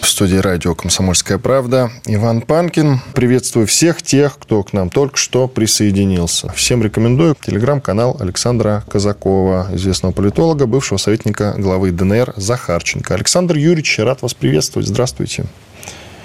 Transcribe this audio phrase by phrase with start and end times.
[0.00, 3.00] В студии радио «Комсомольская правда» Иван Панкин.
[3.14, 6.50] Приветствую всех тех, кто к нам только что присоединился.
[6.52, 13.14] Всем рекомендую телеграм-канал Александра Казакова, известного политолога, бывшего советника главы ДНР Захарченко.
[13.14, 14.88] Александр Юрьевич, рад вас приветствовать.
[14.88, 15.44] Здравствуйте.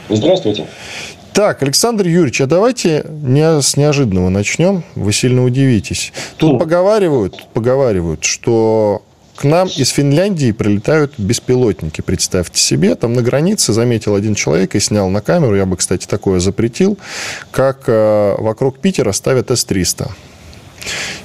[0.09, 0.67] Здравствуйте.
[1.33, 4.85] Так, Александр Юрьевич, а давайте не, с неожиданного начнем.
[4.95, 6.13] Вы сильно удивитесь.
[6.37, 9.03] Тут поговаривают, поговаривают, что
[9.35, 12.95] к нам из Финляндии прилетают беспилотники, представьте себе.
[12.95, 16.97] Там на границе заметил один человек и снял на камеру, я бы, кстати, такое запретил,
[17.51, 20.09] как э, вокруг Питера ставят С-300.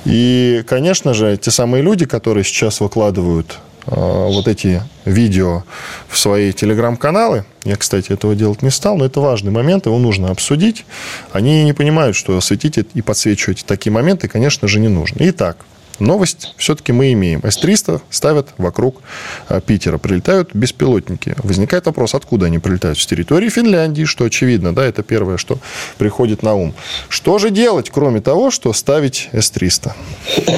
[0.05, 5.62] И, конечно же, те самые люди, которые сейчас выкладывают э, вот эти видео
[6.08, 7.45] в свои телеграм-каналы.
[7.64, 10.84] Я, кстати, этого делать не стал, но это важный момент, его нужно обсудить.
[11.33, 15.19] Они не понимают, что светить и подсвечивать такие моменты, конечно же, не нужно.
[15.20, 15.58] Итак,
[16.01, 17.41] новость все-таки мы имеем.
[17.45, 19.03] С-300 ставят вокруг
[19.48, 19.98] а, Питера.
[19.98, 21.34] Прилетают беспилотники.
[21.42, 22.98] Возникает вопрос, откуда они прилетают?
[22.98, 25.59] С территории Финляндии, что очевидно, да, это первое, что
[25.98, 26.75] приходит на ум.
[27.09, 29.92] Что же делать, кроме того, что ставить С-300?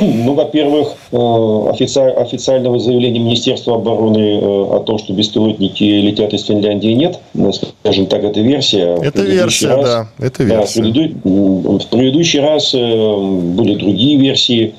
[0.01, 6.93] Ну, во-первых, э, официального заявления Министерства обороны э, о том, что беспилотники летят из Финляндии,
[6.93, 7.19] нет.
[7.34, 8.97] Ну, скажем так, это версия.
[9.03, 10.09] Это версия, раз, да.
[10.19, 10.83] Это версия.
[10.83, 14.75] Да, в предыдущий раз э, были другие версии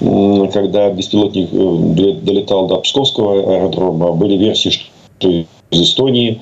[0.00, 5.46] когда беспилотник э, долетал до Псковского аэродрома, были версии, что из
[5.80, 6.40] Эстонии,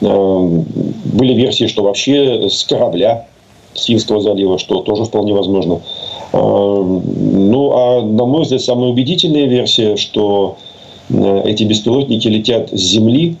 [0.00, 0.62] э,
[1.04, 3.26] были версии, что вообще с корабля
[3.74, 5.80] с залива, что тоже вполне возможно.
[6.32, 10.56] Э, ну, а на мой взгляд, самая убедительная версия, что
[11.10, 13.36] эти беспилотники летят с земли,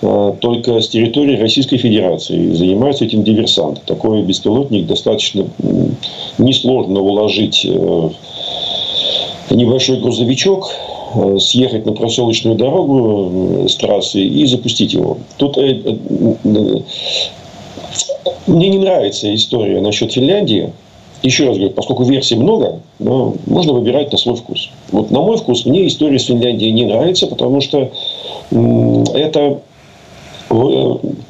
[0.00, 2.52] только с территории Российской Федерации.
[2.52, 3.82] Занимаются этим диверсанты.
[3.84, 5.44] Такой беспилотник достаточно
[6.38, 7.66] несложно уложить
[9.54, 10.70] небольшой грузовичок,
[11.14, 15.18] э, съехать на проселочную дорогу э, с трассы и запустить его.
[15.36, 15.96] Тут э,
[18.46, 20.72] мне не нравится история насчет Финляндии.
[21.22, 24.70] Еще раз говорю, поскольку версий много, но можно выбирать на свой вкус.
[24.90, 27.90] Вот на мой вкус мне история с Финляндией не нравится, потому что
[28.50, 29.60] это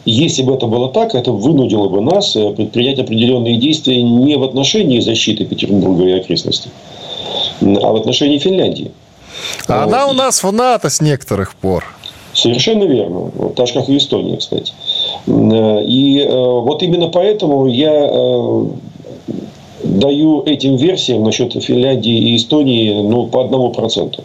[0.06, 5.00] если бы это было так, это вынудило бы нас предпринять определенные действия не в отношении
[5.00, 6.70] защиты Петербурга и окрестностей,
[7.60, 8.90] а в отношении Финляндии.
[9.68, 11.84] А она у нас в НАТО с некоторых пор.
[12.32, 13.30] Совершенно верно.
[13.56, 14.72] Так же, как и Эстония, кстати.
[15.26, 18.64] И э, вот именно поэтому я э,
[19.82, 24.22] даю этим версиям насчет Финляндии и Эстонии ну, по одному проценту.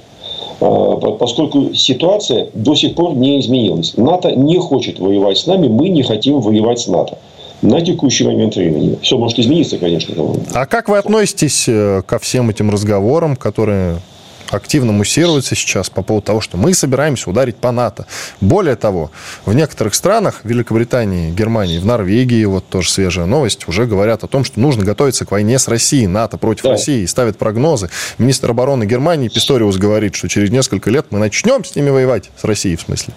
[0.60, 3.98] Поскольку ситуация до сих пор не изменилась.
[3.98, 7.18] НАТО не хочет воевать с нами, мы не хотим воевать с НАТО
[7.66, 8.98] на текущий момент времени.
[9.02, 10.16] Все может измениться, конечно.
[10.54, 13.98] А как вы относитесь э, ко всем этим разговорам, которые
[14.52, 18.06] активно муссируется сейчас по поводу того, что мы собираемся ударить по НАТО.
[18.42, 19.12] Более того,
[19.46, 24.28] в некоторых странах, в Великобритании, Германии, в Норвегии, вот тоже свежая новость, уже говорят о
[24.28, 26.72] том, что нужно готовиться к войне с Россией, НАТО против да.
[26.72, 27.90] России, и ставят прогнозы.
[28.18, 32.44] Министр обороны Германии Писториус говорит, что через несколько лет мы начнем с ними воевать, с
[32.44, 33.14] Россией в смысле.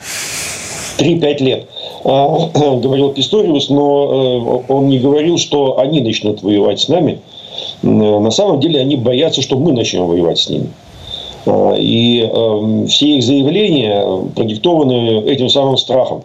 [0.99, 1.69] 3-5 лет,
[2.83, 7.19] говорил Писториус, но э, он не говорил, что они начнут воевать с нами.
[7.83, 10.69] На самом деле они боятся, что мы начнем воевать с ними.
[11.45, 14.05] А, и эм, все их заявления
[14.35, 16.23] продиктованы этим самым страхом.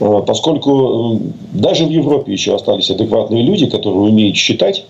[0.00, 1.18] А, поскольку
[1.54, 4.84] даже в Европе еще остались адекватные люди, которые умеют считать,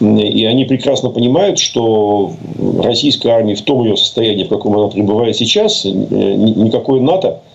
[0.00, 2.30] и они прекрасно понимают, что
[2.80, 7.47] российская армия в том ее состоянии, в каком она пребывает сейчас, никакой НАТО Э,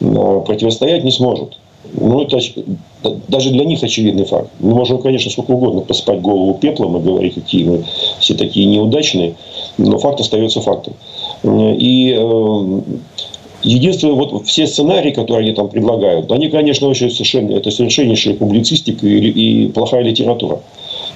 [0.00, 1.58] противостоять не сможет.
[1.92, 2.38] Ну, это
[3.28, 4.50] даже для них очевидный факт.
[4.58, 7.84] Мы можем, конечно, сколько угодно посыпать голову пеплом и говорить, какие мы
[8.20, 9.34] все такие неудачные,
[9.78, 10.94] но факт остается фактом.
[11.44, 12.80] И э,
[13.62, 19.06] единственное, вот все сценарии, которые они там предлагают, они, конечно, очень совершенно, это совершеннейшая публицистика
[19.06, 20.60] и, и плохая литература.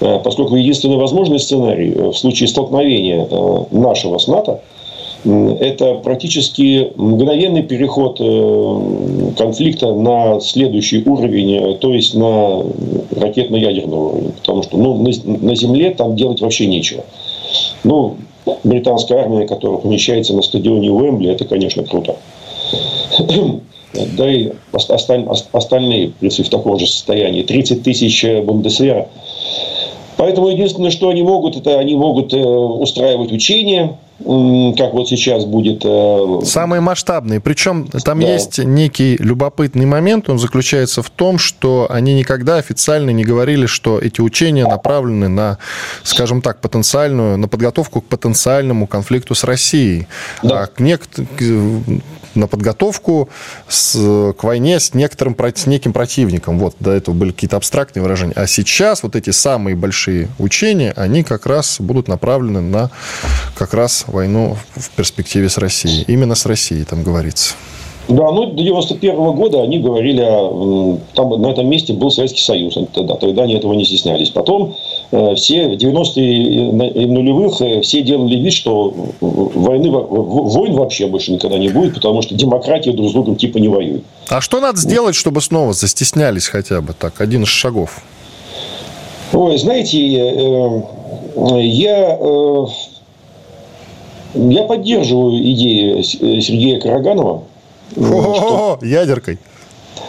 [0.00, 3.28] Э, поскольку единственный возможный сценарий в случае столкновения
[3.72, 4.60] нашего с НАТО–
[5.24, 12.64] это практически мгновенный переход э, конфликта на следующий уровень, э, то есть на
[13.12, 14.32] ракетно-ядерный уровень.
[14.32, 17.04] Потому что ну, на Земле там делать вообще нечего.
[17.84, 18.16] Ну,
[18.64, 22.16] британская армия, которая помещается на стадионе Уэмбли, это, конечно, круто.
[24.16, 27.42] да и остальные, принципе, в таком же состоянии.
[27.42, 29.08] 30 тысяч Бундесвера.
[30.16, 33.98] Поэтому единственное, что они могут, это они могут устраивать учения,
[34.76, 35.82] как вот сейчас будет...
[35.84, 37.40] Э, Самые масштабные.
[37.40, 38.32] Причем там да.
[38.32, 43.98] есть некий любопытный момент, он заключается в том, что они никогда официально не говорили, что
[43.98, 45.58] эти учения направлены на,
[46.02, 50.06] скажем так, потенциальную, на подготовку к потенциальному конфликту с Россией.
[50.42, 50.62] Да.
[50.62, 51.02] А к нек
[52.34, 53.28] на подготовку
[53.68, 56.58] с, к войне с, некоторым, с неким противником.
[56.58, 58.34] Вот, до этого были какие-то абстрактные выражения.
[58.36, 62.90] А сейчас вот эти самые большие учения, они как раз будут направлены на
[63.56, 66.04] как раз войну в перспективе с Россией.
[66.08, 67.54] Именно с Россией там говорится.
[68.08, 70.22] Да, ну, до 91 -го года они говорили,
[71.14, 74.30] там на этом месте был Советский Союз тогда, тогда они этого не стеснялись.
[74.30, 74.74] Потом
[75.36, 81.58] все в 90-е и нулевых э, все делали вид, что войны, войн вообще больше никогда
[81.58, 84.04] не будет, потому что демократия друг с другом типа не воюет.
[84.28, 88.00] А что надо сделать, чтобы снова застеснялись хотя бы так, один из шагов?
[89.34, 90.82] Ой, знаете, э,
[91.60, 92.18] я
[94.34, 97.44] я поддерживаю идеи э, Сергея Караганова.
[97.92, 98.78] Что...
[98.80, 99.38] Ядеркой.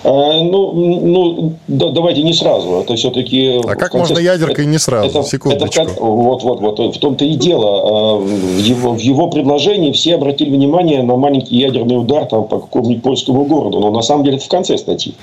[0.03, 2.81] А, ну, ну да, давайте не сразу.
[2.81, 3.61] Это все-таки.
[3.63, 3.97] А как конце...
[3.97, 5.07] можно ядеркой не сразу?
[5.07, 5.81] Это, Секундочку.
[5.81, 6.95] Это, вот, вот, вот.
[6.95, 8.15] В том-то и дело.
[8.15, 12.59] А, в его, в его предложении все обратили внимание на маленький ядерный удар там, по
[12.59, 13.79] какому-нибудь польскому городу.
[13.79, 15.13] Но на самом деле это в конце статьи.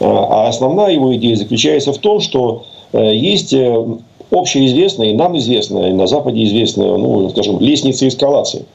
[0.00, 3.84] А, а основная его идея заключается в том, что э, есть э,
[4.30, 8.66] общеизвестная и нам известная, и на Западе известная, ну, скажем, лестница эскалации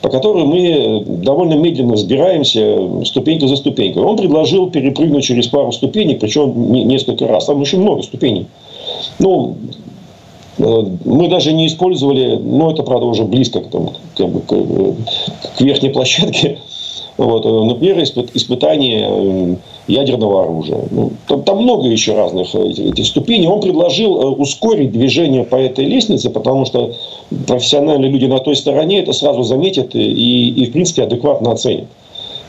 [0.00, 4.02] по которой мы довольно медленно взбираемся ступенька за ступенькой.
[4.02, 7.46] Он предложил перепрыгнуть через пару ступенек, причем несколько раз.
[7.46, 8.46] Там очень много ступеней.
[9.18, 9.56] Ну,
[10.58, 15.56] э, мы даже не использовали, ну, это, правда, уже близко к, там, как бы, к,
[15.56, 16.58] к верхней площадке.
[17.16, 18.02] Вот, э, например,
[18.34, 19.56] испытание
[19.86, 20.80] ядерного оружия.
[20.90, 23.48] Ну, там, там много еще разных э, этих, этих ступеней.
[23.48, 26.94] Он предложил э, ускорить движение по этой лестнице, потому что
[27.46, 31.86] профессиональные люди на той стороне это сразу заметят и, и в принципе, адекватно оценят.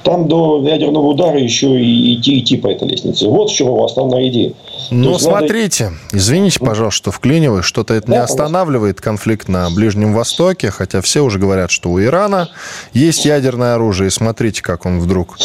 [0.03, 3.27] Там до ядерного удара еще и идти, идти по этой лестнице.
[3.27, 4.53] Вот в чем его основная идея.
[4.89, 5.97] Ну, смотрите, надо...
[6.13, 11.25] извините, пожалуйста, что вклиниваю, что-то это да, не останавливает конфликт на Ближнем Востоке, хотя все
[11.25, 12.49] уже говорят, что у Ирана
[12.93, 15.37] есть ядерное оружие, и смотрите, как он вдруг...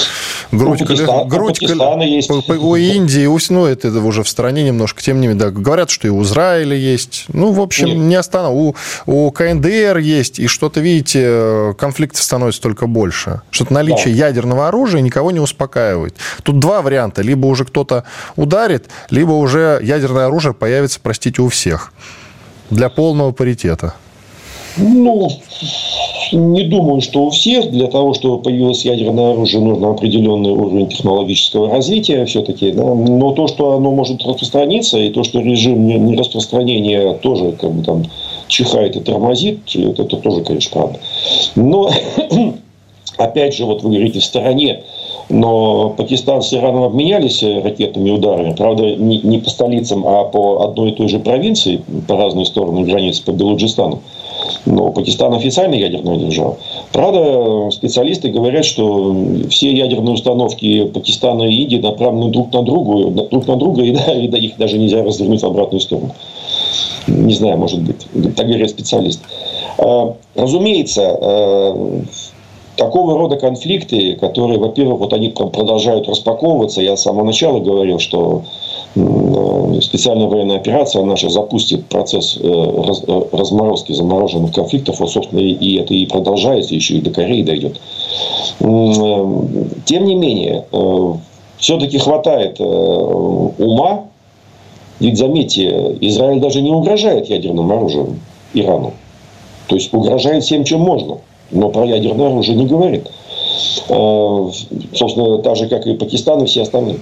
[0.53, 2.31] Грудь, у Пакистан, грудь, у Пакистана есть.
[2.31, 6.09] У Индии, у, ну, это уже в стране немножко, тем не менее, да, говорят, что
[6.09, 7.25] и у Израиля есть.
[7.29, 7.97] Ну, в общем, Нет.
[7.97, 8.53] не останов...
[8.53, 8.75] У,
[9.07, 13.41] у КНДР есть, и что-то, видите, конфликтов становится только больше.
[13.51, 14.27] Что-то наличие да.
[14.27, 16.17] ядерного оружия никого не успокаивает.
[16.43, 17.23] Тут два варианта.
[17.23, 18.05] Либо уже кто-то
[18.37, 21.95] ударит, либо уже ядерное оружие появится, простите, у всех.
[22.69, 23.95] Для полного паритета.
[24.77, 25.31] Ну,
[26.33, 27.71] не думаю, что у всех.
[27.71, 32.73] Для того, чтобы появилось ядерное оружие, нужно определенный уровень технологического развития все-таки.
[32.73, 32.95] Да?
[32.95, 38.05] Но то, что оно может распространиться, и то, что режим нераспространения тоже как бы там
[38.49, 41.01] чихает и тормозит, это, это тоже, конечно, правда.
[41.55, 41.91] Но,
[43.17, 44.83] опять же, вот вы говорите, в стороне
[45.33, 48.55] но Пакистан с Ираном обменялись ракетными ударами.
[48.55, 52.83] Правда, не, не по столицам, а по одной и той же провинции, по разные стороны
[52.85, 54.01] границы, по Белуджистану.
[54.65, 56.57] Но Пакистан официально ядерная держава.
[56.93, 59.15] Правда, специалисты говорят, что
[59.51, 64.13] все ядерные установки Пакистана и Индии направлены друг на другу, друг на друга, и, да,
[64.13, 66.15] и да, их даже нельзя развернуть в обратную сторону.
[67.09, 69.25] Не знаю, может быть, так говорят специалисты.
[69.79, 72.03] А, разумеется, э,
[72.77, 76.81] такого рода конфликты, которые, во-первых, вот они продолжают распаковываться.
[76.81, 78.43] Я с самого начала говорил, что
[79.81, 85.01] специальная военная операция наша запустит процесс э, э, разморозки замороженных конфликтов.
[85.01, 87.81] Вот, собственно, и это и продолжается, еще и до Кореи дойдет.
[88.59, 90.65] Тем не менее,
[91.59, 94.05] все-таки хватает ума.
[95.01, 98.21] Ведь, заметьте, Израиль даже не угрожает ядерным оружием
[98.55, 98.93] Ирану.
[99.67, 101.19] То есть угрожает всем, чем можно–
[101.53, 103.09] но про ядерное оружие не говорит.
[103.89, 104.51] Э,
[104.95, 106.99] собственно, так же, как и Пакистан и все остальные.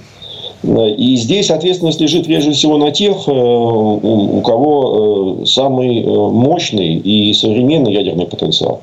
[0.63, 7.33] И здесь ответственность лежит прежде всего на тех, э, у кого э, самый мощный и
[7.33, 8.81] современный ядерный потенциал.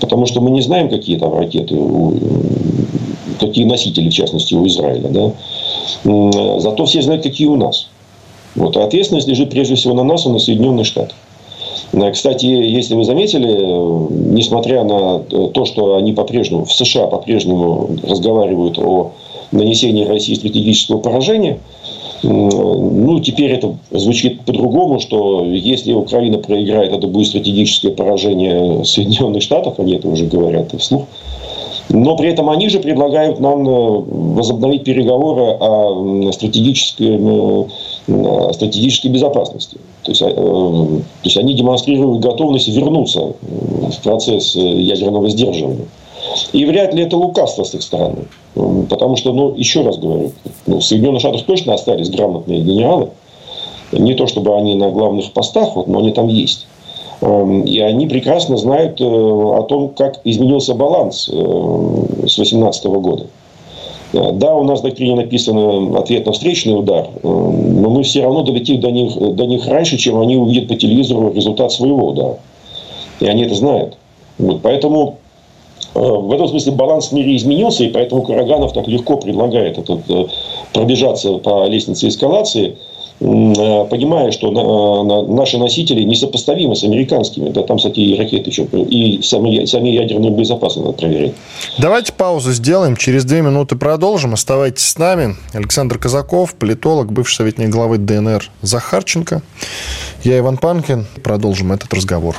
[0.00, 1.76] Потому что мы не знаем, какие там ракеты,
[3.38, 5.08] какие носители, в частности, у Израиля.
[5.08, 6.60] Да?
[6.60, 7.88] Зато все знают, какие у нас.
[8.56, 8.76] Вот.
[8.76, 11.14] А ответственность лежит прежде всего на нас и на Соединенные Штаты.
[11.92, 17.06] Э, кстати, если вы заметили, э, несмотря на э, то, что они по-прежнему, в США
[17.06, 19.12] по-прежнему разговаривают о
[19.52, 21.58] нанесении России стратегического поражения,
[22.22, 29.78] ну, теперь это звучит по-другому, что если Украина проиграет, это будет стратегическое поражение Соединенных Штатов,
[29.78, 31.04] они это уже говорят вслух.
[31.90, 34.02] Но при этом они же предлагают нам э,
[34.36, 39.78] возобновить переговоры о стратегической, о стратегической безопасности.
[40.02, 45.86] То есть, то есть они демонстрируют готовность вернуться в процесс ядерного сдерживания.
[46.52, 48.24] И вряд ли это лукавство с их стороны.
[48.54, 50.32] Потому что, ну, еще раз говорю,
[50.66, 53.10] ну, в Соединенных Штатах точно остались грамотные генералы.
[53.92, 56.66] Не то, чтобы они на главных постах, вот, но они там есть.
[57.20, 63.26] Эм, и они прекрасно знают э, о том, как изменился баланс э, с 2018 года.
[64.12, 68.42] Э, да, у нас в доктрине написано ответ на встречный удар, но мы все равно
[68.42, 72.38] долетим до них, до них раньше, чем они увидят по телевизору результат своего удара.
[73.20, 73.96] И они это знают.
[74.38, 75.16] Вот, поэтому
[75.94, 80.00] в этом смысле баланс в мире изменился, и поэтому Караганов так легко предлагает этот,
[80.72, 82.76] пробежаться по лестнице эскалации–
[83.20, 84.52] Э, понимая, что
[85.26, 87.50] наши носители несопоставимы с американскими.
[87.50, 91.32] Да, там, кстати, и ракеты еще, и сами, сами ядерную безопасность надо проверять.
[91.78, 92.96] Давайте паузу сделаем.
[92.96, 94.34] Через две минуты продолжим.
[94.34, 95.34] Оставайтесь с нами.
[95.52, 99.42] Александр Казаков, политолог, бывший советник главы ДНР Захарченко.
[100.22, 101.06] Я Иван Панкин.
[101.24, 102.36] Продолжим этот разговор.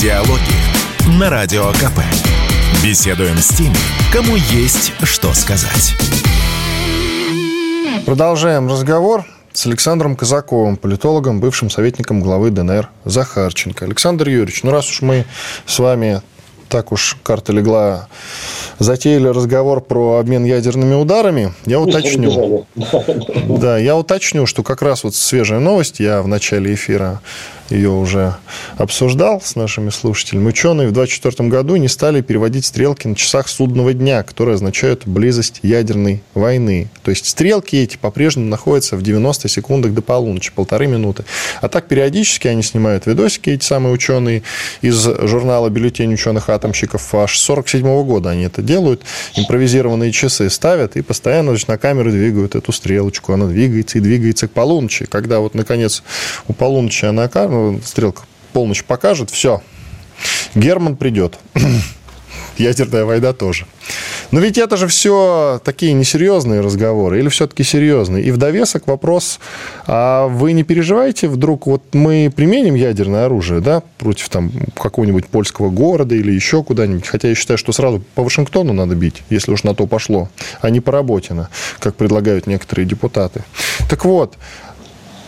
[0.00, 2.00] Диалоги на Радио КП.
[2.82, 3.76] Беседуем с теми,
[4.10, 5.94] кому есть что сказать.
[8.06, 13.84] Продолжаем разговор с Александром Казаковым, политологом, бывшим советником главы ДНР Захарченко.
[13.84, 15.26] Александр Юрьевич, ну раз уж мы
[15.66, 16.22] с вами
[16.70, 18.08] так уж карта легла,
[18.78, 22.64] затеяли разговор про обмен ядерными ударами, я уточню.
[23.48, 27.20] Да, я уточню, что как раз вот свежая новость, я в начале эфира
[27.70, 28.36] ее уже
[28.76, 30.48] обсуждал с нашими слушателями.
[30.48, 35.60] Ученые в 2024 году не стали переводить стрелки на часах судного дня, которые означают близость
[35.62, 36.88] ядерной войны.
[37.02, 41.24] То есть стрелки эти по-прежнему находятся в 90 секундах до полуночи, полторы минуты.
[41.60, 44.42] А так периодически они снимают видосики, эти самые ученые,
[44.80, 47.14] из журнала «Бюллетень ученых-атомщиков».
[47.14, 49.02] Аж с 47 года они это делают.
[49.36, 53.32] Импровизированные часы ставят и постоянно значит, на камеру двигают эту стрелочку.
[53.32, 55.06] Она двигается и двигается к полуночи.
[55.06, 56.02] Когда вот, наконец,
[56.48, 57.28] у полуночи она
[57.84, 59.62] стрелка полночь покажет, все,
[60.54, 61.38] Герман придет.
[62.58, 63.66] Ядерная война тоже.
[64.30, 68.22] Но ведь это же все такие несерьезные разговоры, или все-таки серьезные?
[68.24, 69.40] И в довесок вопрос,
[69.86, 75.70] а вы не переживаете вдруг, вот мы применим ядерное оружие, да, против там какого-нибудь польского
[75.70, 79.64] города или еще куда-нибудь, хотя я считаю, что сразу по Вашингтону надо бить, если уж
[79.64, 80.28] на то пошло,
[80.60, 81.48] а не по Работино,
[81.80, 83.42] как предлагают некоторые депутаты.
[83.88, 84.36] Так вот,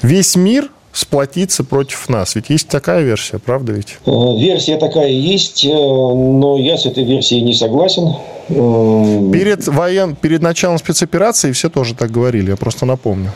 [0.02, 2.34] весь мир сплотиться против нас.
[2.34, 3.98] Ведь есть такая версия, правда ведь?
[4.06, 8.14] Э, версия такая есть, э, но я с этой версией не согласен.
[8.48, 10.14] Э, перед, воен...
[10.14, 13.32] Перед началом спецоперации все тоже так говорили, я просто напомню.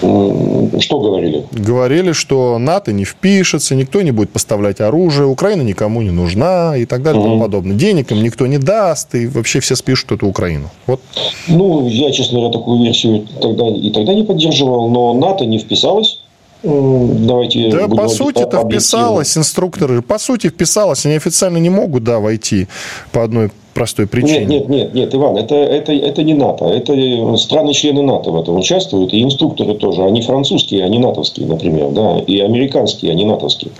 [0.00, 1.46] Что говорили?
[1.52, 6.84] Говорили, что НАТО не впишется, никто не будет поставлять оружие, Украина никому не нужна и
[6.84, 7.74] так далее и тому подобное.
[7.74, 10.68] Денег им никто не даст, и вообще все спишут эту Украину.
[10.86, 11.00] Вот.
[11.46, 16.20] Ну, я, честно говоря, такую версию тогда и тогда не поддерживал, но НАТО не вписалось
[16.64, 22.18] Давайте да, по сути это вписалось, инструкторы, по сути вписалось, они официально не могут, да,
[22.18, 22.68] войти
[23.12, 24.40] по одной простой причине.
[24.40, 26.66] Нет, нет, нет, нет, Иван, это, это, это не НАТО.
[26.66, 30.04] Это страны-члены НАТО в этом участвуют, и инструкторы тоже.
[30.04, 33.72] Они французские, они натовские, например, да, и американские, они натовские.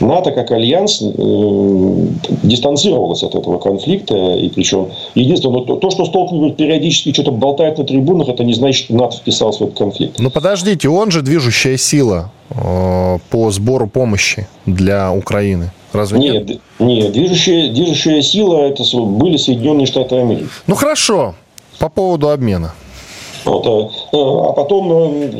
[0.00, 2.06] НАТО как альянс э,
[2.42, 7.84] дистанцировалось от этого конфликта, и причем единственное, то, то, что Столтенберг периодически что-то болтает на
[7.84, 10.18] трибунах, это не значит, что НАТО вписался в этот конфликт.
[10.18, 15.70] Ну, подождите, он же движущая сила э, по сбору помощи для Украины.
[15.92, 16.48] Разве нет?
[16.48, 20.48] Нет, нет движущая, движущая сила это были Соединенные Штаты Америки.
[20.66, 21.34] Ну хорошо,
[21.78, 22.72] по поводу обмена.
[23.46, 25.30] Вот, а, а потом э,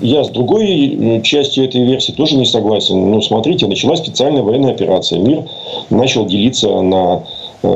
[0.00, 3.10] я с другой частью этой версии тоже не согласен.
[3.10, 5.18] Ну, смотрите, началась специальная военная операция.
[5.18, 5.42] Мир
[5.90, 7.24] начал делиться на
[7.64, 7.68] э,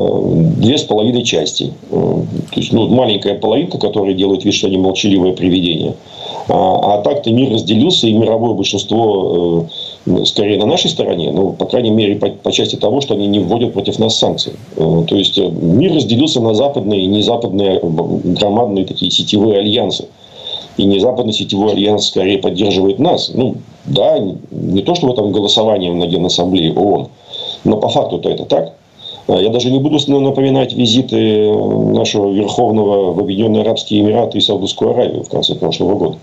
[0.59, 1.73] две с половиной части.
[1.91, 5.95] Э, то есть, ну, маленькая половинка, которая делает вид, что они молчаливое привидение.
[6.49, 9.67] А, а так-то мир разделился, и мировое большинство
[10.07, 13.27] э, скорее на нашей стороне, ну, по крайней мере, по, по части того, что они
[13.27, 14.55] не вводят против нас санкции.
[14.77, 20.07] Э, то есть, э, мир разделился на западные и незападные громадные такие сетевые альянсы.
[20.77, 23.31] И не западный сетевой альянс скорее поддерживает нас.
[23.35, 24.19] Ну, да,
[24.51, 27.09] не то, что в этом голосованием на Генассамблее ООН,
[27.65, 28.75] но по факту-то это так.
[29.29, 35.25] Я даже не буду напоминать визиты нашего Верховного в Объединенные Арабские Эмираты и Саудовскую Аравию
[35.25, 36.19] в конце прошлого года.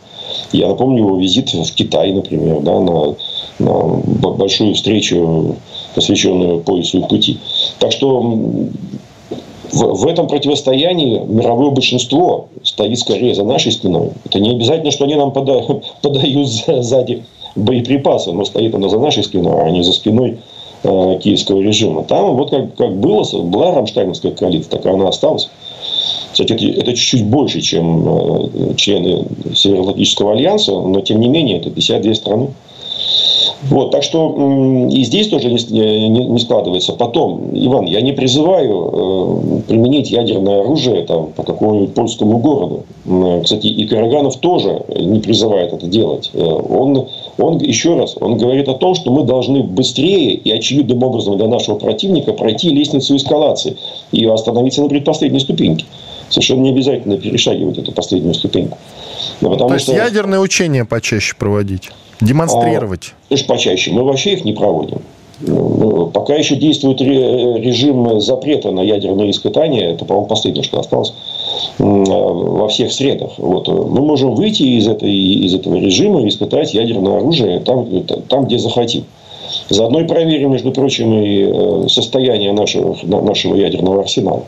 [0.54, 3.16] Я напомню его визит в Китай, например, да, на,
[3.60, 5.58] на большую встречу,
[5.96, 7.40] посвященную поясу и пути.
[7.80, 8.22] Так что
[9.74, 14.12] в, в этом противостоянии мировое большинство стоит скорее за нашей спиной.
[14.26, 15.62] Это не обязательно, что они нам пода,
[16.02, 17.24] подают сзади
[17.56, 20.40] боеприпасы, но стоит оно за нашей спиной, а не за спиной
[20.84, 22.04] э, киевского режима.
[22.04, 25.50] Там вот как, как было, была Рамштайновская коалиция, так она осталась.
[26.32, 31.70] Кстати, это, это чуть-чуть больше, чем э, члены Североатлантического альянса, но тем не менее это
[31.70, 32.48] 52 страны.
[33.70, 36.93] Вот, так что и здесь тоже не, не, не складывается.
[36.93, 42.84] Потом, Иван, я не призываю э, применить ядерное оружие там, по какому-нибудь польскому городу.
[43.43, 46.32] Кстати, и Караганов тоже не призывает это делать.
[46.34, 51.01] Э, он, он, еще раз, он говорит о том, что мы должны быстрее и очевидным
[51.03, 53.77] образом для нашего противника пройти лестницу эскалации
[54.12, 55.86] и остановиться на предпоследней ступеньке.
[56.29, 58.77] Совершенно не обязательно перешагивать эту последнюю ступеньку.
[59.39, 59.96] Но потому То есть что...
[59.96, 61.91] ядерные учения почаще проводить?
[62.24, 63.13] Демонстрировать?
[63.30, 63.92] А, почаще.
[63.92, 65.01] Мы вообще их не проводим.
[65.42, 71.13] Ну, пока еще действует режим запрета на ядерные испытания, это, по-моему, последнее, что осталось
[71.80, 73.32] во всех средах.
[73.38, 73.68] Вот.
[73.68, 77.88] Мы можем выйти из, этой, из этого режима и испытать ядерное оружие там,
[78.30, 79.06] там, где захотим.
[79.70, 84.44] Заодно и проверим, между прочим, и э, состояние нашего, нашего ядерного арсенала.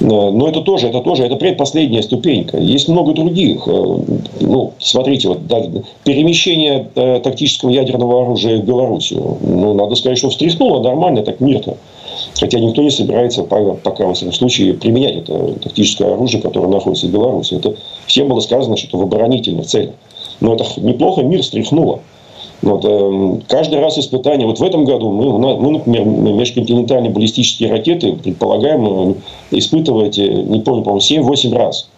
[0.00, 2.58] Но это тоже, это тоже, это предпоследняя ступенька.
[2.58, 3.66] Есть много других.
[3.66, 3.98] Э,
[4.40, 5.62] ну, смотрите, вот да,
[6.04, 9.38] перемещение э, тактического ядерного оружия в Белоруссию.
[9.40, 11.76] Ну, надо сказать, что встряхнуло нормально, так мирно.
[12.38, 17.10] Хотя никто не собирается пока, в этом случае, применять это тактическое оружие, которое находится в
[17.10, 17.54] Беларуси.
[17.54, 17.74] Это
[18.06, 19.94] всем было сказано, что это в оборонительных целях.
[20.40, 22.00] Но это неплохо мир стряхнуло.
[22.62, 24.46] Вот, э, каждый раз испытания.
[24.46, 29.14] Вот в этом году мы, мы например, межконтинентальные баллистические ракеты предполагаем э,
[29.50, 31.88] испытывать, э, не помню, по-моему, 7-8 раз.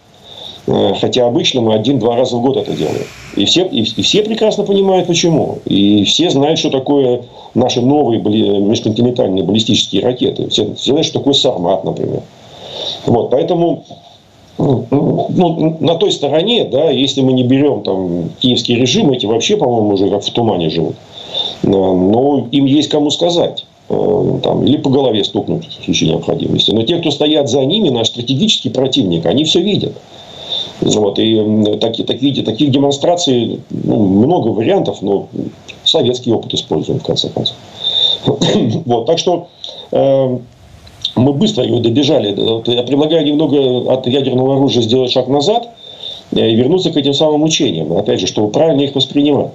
[0.67, 3.05] Э, хотя обычно мы один-два раза в год это делаем.
[3.35, 5.59] И все, и, и все прекрасно понимают, почему.
[5.65, 7.23] И все знают, что такое
[7.55, 10.49] наши новые межконтинентальные баллистические ракеты.
[10.49, 12.21] Все, все знают, что такое Сармат, например.
[13.05, 13.83] Вот, поэтому
[14.59, 19.55] ну, ну, на той стороне, да, если мы не берем там киевский режим, эти вообще,
[19.55, 20.95] по-моему, уже как в тумане живут.
[21.63, 23.65] Э, но им есть кому сказать.
[23.89, 26.71] Э, там, или по голове стукнуть в случае необходимости.
[26.71, 29.93] Но те, кто стоят за ними, наш стратегический противник, они все видят.
[30.81, 35.27] Вот, и так, так, видите, таких демонстраций ну, много вариантов, но
[35.83, 37.55] советский опыт используем в конце концов.
[38.85, 39.47] Вот, так что
[39.91, 40.37] э,
[41.19, 42.35] мы быстро его добежали.
[42.71, 45.69] Я предлагаю немного от ядерного оружия сделать шаг назад
[46.31, 47.91] э, и вернуться к этим самым учениям.
[47.93, 49.51] Опять же, чтобы правильно их воспринимать.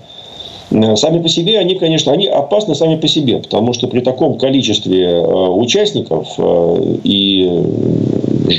[0.70, 4.38] Э, сами по себе они, конечно, они опасны сами по себе, потому что при таком
[4.38, 7.62] количестве э, участников и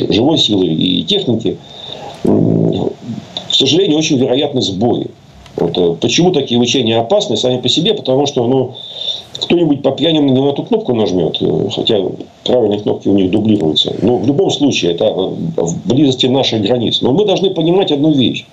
[0.09, 1.57] живой силы, и техники,
[2.23, 5.07] к сожалению, очень вероятны сбои.
[5.57, 7.93] Вот, почему такие учения опасны сами по себе?
[7.93, 8.73] Потому что ну,
[9.45, 11.97] кто-нибудь по не на эту кнопку нажмет, э, хотя
[12.43, 13.95] правильные кнопки у них дублируются.
[14.01, 15.12] Но в любом случае это э,
[15.62, 17.01] в близости наших границ.
[17.01, 18.45] Но мы должны понимать одну вещь.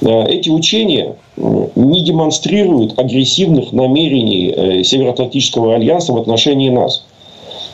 [0.00, 7.04] Э, эти учения не демонстрируют агрессивных намерений Североатлантического альянса в отношении нас.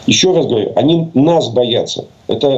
[0.07, 2.07] Еще раз говорю, они нас боятся.
[2.27, 2.49] Это,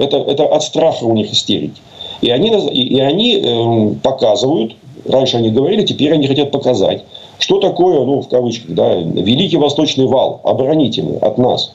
[0.00, 1.80] это, это от страха у них истерики.
[2.22, 4.74] И они, и они показывают,
[5.06, 7.04] раньше они говорили, теперь они хотят показать,
[7.38, 11.74] что такое, ну, в кавычках, да, Великий Восточный вал, оборонительный от нас?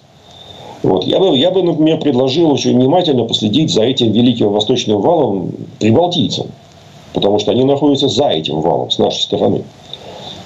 [0.84, 1.06] Вот.
[1.06, 6.48] Я, бы, я бы, например, предложил очень внимательно последить за этим Великим Восточным валом прибалтийцам.
[7.14, 9.64] Потому что они находятся за этим валом, с нашей стороны.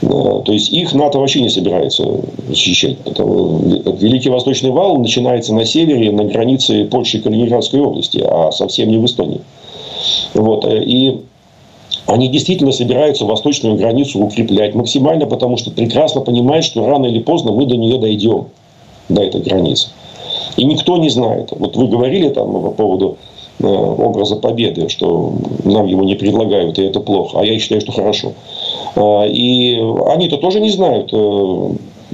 [0.04, 2.98] Э, то есть их НАТО вообще не собирается защищать.
[3.06, 8.98] Великий Восточный вал начинается на севере, на границе Польши и Калининградской области, а совсем не
[8.98, 9.42] в Эстонии.
[10.36, 10.66] Вот.
[10.66, 11.22] Э, и
[12.08, 17.52] они действительно собираются восточную границу укреплять максимально, потому что прекрасно понимают, что рано или поздно
[17.52, 18.46] мы до нее дойдем,
[19.10, 19.90] до этой границы.
[20.56, 21.50] И никто не знает.
[21.52, 23.18] Вот вы говорили там по поводу
[23.60, 25.34] э, образа победы, что
[25.66, 27.42] нам его не предлагают, и это плохо.
[27.42, 28.34] А я считаю, что хорошо.
[28.96, 31.10] Э, и они-то тоже не знают.
[31.12, 31.70] Э,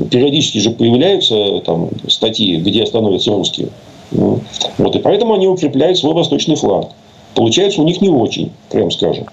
[0.10, 3.70] периодически же появляются там статьи, где становятся русские.
[4.12, 6.90] Вот, и поэтому они укрепляют свой восточный фланг.
[7.36, 9.26] Получается у них не очень, прям скажем.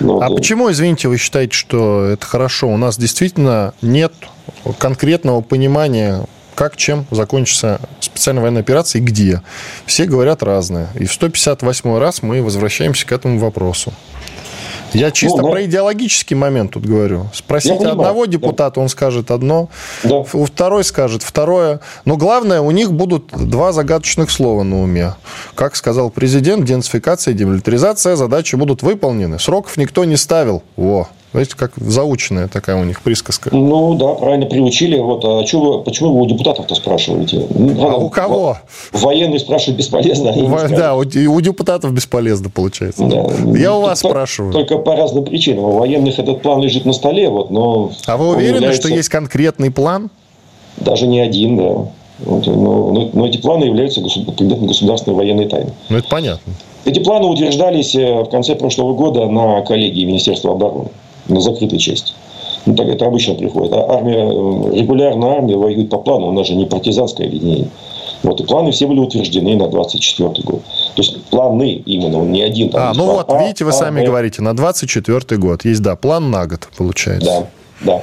[0.00, 0.34] Ну, а да.
[0.34, 2.68] почему, извините, вы считаете, что это хорошо?
[2.68, 4.12] У нас действительно нет
[4.78, 6.24] конкретного понимания,
[6.54, 9.42] как, чем закончится специальная военная операция и где.
[9.84, 10.88] Все говорят разное.
[10.94, 13.92] И в 158 раз мы возвращаемся к этому вопросу.
[14.92, 17.28] Я чисто ну, про идеологический момент тут говорю.
[17.32, 18.80] Спросите одного депутата, да.
[18.82, 19.68] он скажет одно,
[20.02, 20.22] да.
[20.22, 21.80] второй скажет второе.
[22.04, 25.14] Но главное, у них будут два загадочных слова на уме.
[25.54, 29.38] Как сказал президент, денацификация и демилитаризация, задачи будут выполнены.
[29.38, 30.62] Сроков никто не ставил.
[30.76, 31.08] Во.
[31.36, 33.54] Знаете, как заученная такая у них присказка.
[33.54, 34.98] Ну да, правильно приучили.
[34.98, 37.46] Вот, а вы, почему вы у депутатов-то спрашиваете?
[37.50, 38.56] Ну, а у кого?
[38.92, 40.30] Военные спрашивают бесполезно.
[40.30, 43.04] У, да, у, у депутатов бесполезно получается.
[43.04, 43.26] Да.
[43.54, 44.52] Я у вас Только, спрашиваю.
[44.54, 45.64] Только по разным причинам.
[45.64, 47.90] У военных этот план лежит на столе, вот, но...
[48.06, 48.80] А вы уверены, является...
[48.80, 50.08] что есть конкретный план?
[50.78, 51.86] Даже не один, да.
[52.20, 55.74] Вот, но, но, но эти планы являются предметом государственной военной тайны.
[55.90, 56.54] Ну, это понятно.
[56.86, 60.88] Эти планы утверждались э, в конце прошлого года на коллегии Министерства обороны,
[61.28, 62.12] на закрытой части.
[62.66, 63.72] Ну, так это обычно приходит.
[63.72, 67.68] А армия, э, регулярная армия воюет по плану, у нас же не партизанское объединение.
[68.22, 70.62] Вот, и планы все были утверждены на 24 год.
[70.94, 72.70] То есть планы именно, он не один.
[72.70, 75.64] Там, а, ну план, вот, а, видите, вы а, сами а, говорите, на 24 год.
[75.64, 77.46] Есть, да, план на год, получается.
[77.82, 78.02] Да, да.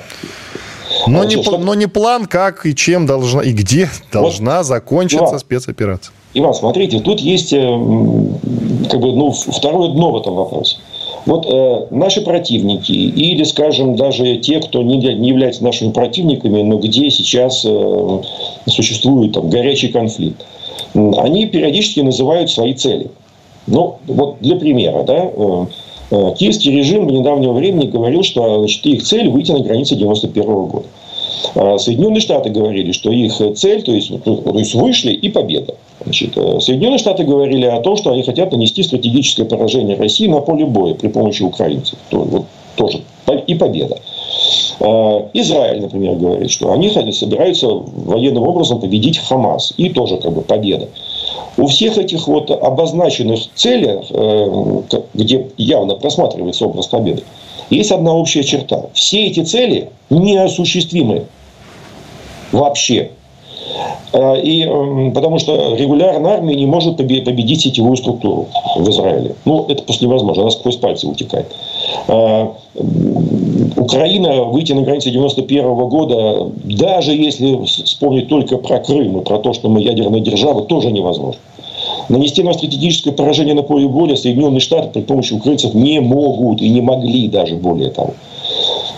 [1.08, 1.58] Но, а, не, что...
[1.58, 6.14] но не план, как и чем должна, и где должна вот, закончиться Иван, спецоперация.
[6.36, 10.78] Иван, смотрите, тут есть э, как бы, ну, второе дно в этом вопросе.
[11.26, 16.78] Вот э, наши противники, или, скажем, даже те, кто не, не является нашими противниками, но
[16.80, 18.22] где сейчас э,
[18.68, 20.46] существует там, горячий конфликт,
[20.94, 23.10] они периодически называют свои цели.
[23.68, 25.66] Ну, вот для примера, да, э,
[26.12, 30.44] э киевский режим в недавнего времени говорил, что значит, их цель выйти на границы 91
[30.44, 30.86] года.
[31.56, 35.76] А Соединенные Штаты говорили, что их цель, то есть, ну, то есть вышли и победа.
[36.04, 40.42] Значит, э, Соединенные Штаты говорили о том, что они хотят нанести стратегическое поражение России на
[40.42, 41.98] поле боя при помощи украинцев.
[42.10, 43.02] То, вот, тоже
[43.48, 43.98] и победа.
[44.80, 49.74] А, Израиль, например, говорит, что они собираются военным образом победить Хамас.
[49.78, 50.88] И тоже как бы победа.
[51.58, 54.82] У всех этих вот обозначенных целях, э,
[55.14, 57.24] где явно просматривается образ победы,
[57.70, 58.86] есть одна общая черта.
[58.94, 61.26] Все эти цели неосуществимы
[62.52, 63.12] вообще.
[64.14, 64.66] А, и,
[65.12, 69.36] потому что регулярная армия не может победить сетевую структуру в Израиле.
[69.46, 71.48] Ну, это просто невозможно, она сквозь пальцы утекает.
[72.08, 72.54] А,
[73.76, 79.54] Украина выйти на границы 91 года, даже если вспомнить только про Крым и про то,
[79.54, 81.40] что мы ядерная держава, тоже невозможно.
[82.10, 86.70] Нанести нам стратегическое поражение на поле боя Соединенные Штаты при помощи украинцев не могут и
[86.70, 88.14] не могли даже более того.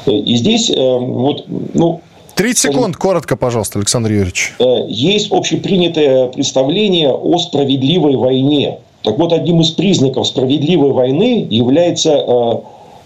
[0.06, 2.02] И здесь э, вот, ну,
[2.36, 4.54] 30 секунд, коротко, пожалуйста, Александр Юрьевич.
[4.60, 8.80] Э, есть общепринятое представление о справедливой войне.
[9.04, 12.54] Так вот, одним из признаков справедливой войны является э,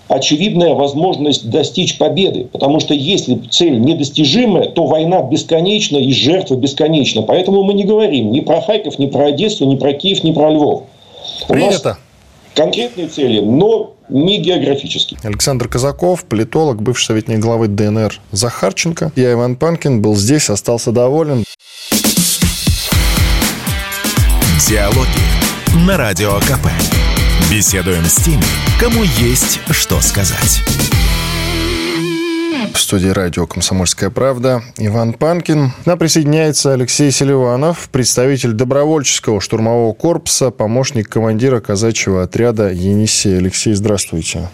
[0.10, 2.48] очевидная возможность достичь победы.
[2.52, 7.22] Потому что если цель недостижимая, то война бесконечна и жертва бесконечна.
[7.22, 10.52] Поэтому мы не говорим ни про Харьков, ни про Одессу, ни про Киев, ни про
[10.52, 10.84] Львов.
[11.48, 11.98] Принято.
[12.56, 15.17] конкретные цели, но не географически.
[15.24, 19.12] Александр Казаков, политолог, бывший советник главы ДНР Захарченко.
[19.15, 21.43] Я, Иван Панкин, был здесь, остался доволен.
[24.67, 26.67] Диалоги на Радио КП.
[27.52, 28.43] Беседуем с теми,
[28.80, 30.62] кому есть что сказать.
[32.73, 35.71] В студии радио «Комсомольская правда» Иван Панкин.
[35.71, 43.38] К нам присоединяется Алексей Селиванов, представитель добровольческого штурмового корпуса, помощник командира казачьего отряда «Енисей».
[43.38, 44.49] Алексей, здравствуйте.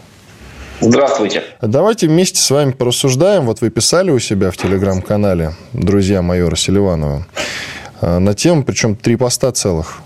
[0.79, 1.43] Здравствуйте.
[1.61, 3.45] Давайте вместе с вами порассуждаем.
[3.45, 7.25] Вот вы писали у себя в телеграм-канале «Друзья майора Селиванова»
[8.01, 9.99] э, на тему, причем три поста целых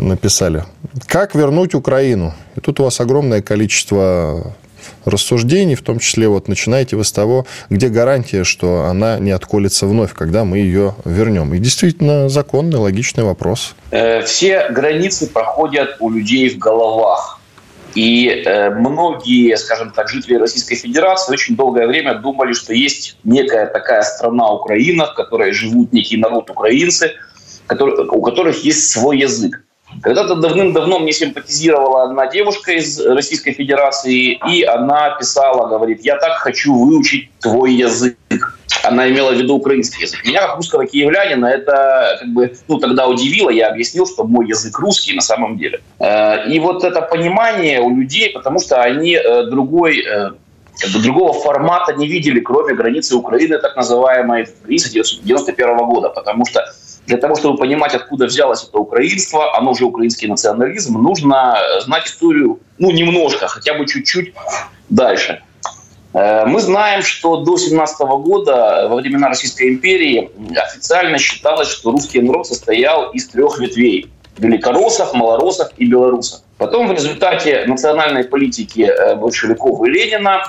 [0.00, 0.64] написали.
[1.06, 2.34] Как вернуть Украину?
[2.56, 4.54] И тут у вас огромное количество
[5.04, 9.86] рассуждений, в том числе вот начинаете вы с того, где гарантия, что она не отколется
[9.86, 11.54] вновь, когда мы ее вернем.
[11.54, 13.74] И действительно законный, логичный вопрос.
[13.90, 17.40] Э, все границы проходят у людей в головах.
[17.94, 23.66] И э, многие, скажем так, жители Российской Федерации очень долгое время думали, что есть некая
[23.66, 27.12] такая страна Украина, в которой живут некий народ украинцы,
[27.70, 29.62] у которых есть свой язык.
[30.02, 36.38] Когда-то давным-давно мне симпатизировала одна девушка из Российской Федерации, и она писала, говорит, я так
[36.38, 38.16] хочу выучить твой язык.
[38.84, 40.24] Она имела в виду украинский язык.
[40.24, 43.50] Меня, как русского киевлянина, это как бы, ну, тогда удивило.
[43.50, 45.80] Я объяснил, что мой язык русский на самом деле.
[45.98, 50.30] Э, и вот это понимание у людей, потому что они э, другой э,
[50.78, 56.46] как бы другого формата не видели, кроме границы Украины, так называемой границы 91 года, потому
[56.46, 56.64] что
[57.08, 62.60] для того, чтобы понимать, откуда взялось это украинство, оно же украинский национализм, нужно знать историю,
[62.78, 64.34] ну, немножко, хотя бы чуть-чуть
[64.90, 65.42] дальше.
[66.12, 72.20] Э, мы знаем, что до 17 года, во времена Российской империи, официально считалось, что русский
[72.20, 76.42] народ состоял из трех ветвей– великороссов, малороссов и белорусов.
[76.58, 80.42] Потом в результате национальной политики э, большевиков и Ленина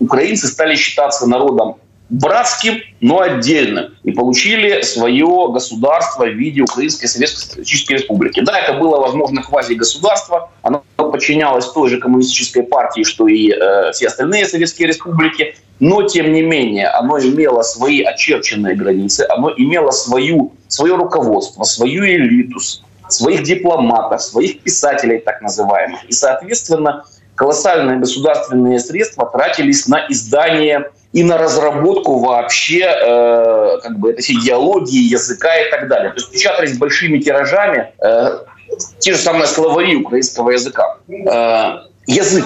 [0.00, 1.76] украинцы стали считаться народом
[2.08, 3.94] братским, но отдельным.
[4.04, 8.40] И получили свое государство в виде Украинской Советской Социалистической Республики.
[8.40, 10.50] Да, это было, возможно, квази-государство.
[10.62, 15.56] Оно подчинялось той же коммунистической партии, что и э, все остальные советские республики.
[15.78, 22.04] Но, тем не менее, оно имело свои очерченные границы, оно имело свою, свое руководство, свою
[22.06, 22.60] элиту,
[23.08, 26.04] своих дипломатов, своих писателей так называемых.
[26.04, 34.10] И, соответственно, колоссальные государственные средства тратились на издание и на разработку вообще э, как бы
[34.10, 36.10] этой идеологии, языка и так далее.
[36.10, 38.40] То есть печатались большими тиражами э,
[38.98, 40.98] те же самые словари украинского языка.
[41.08, 42.44] Э, язык,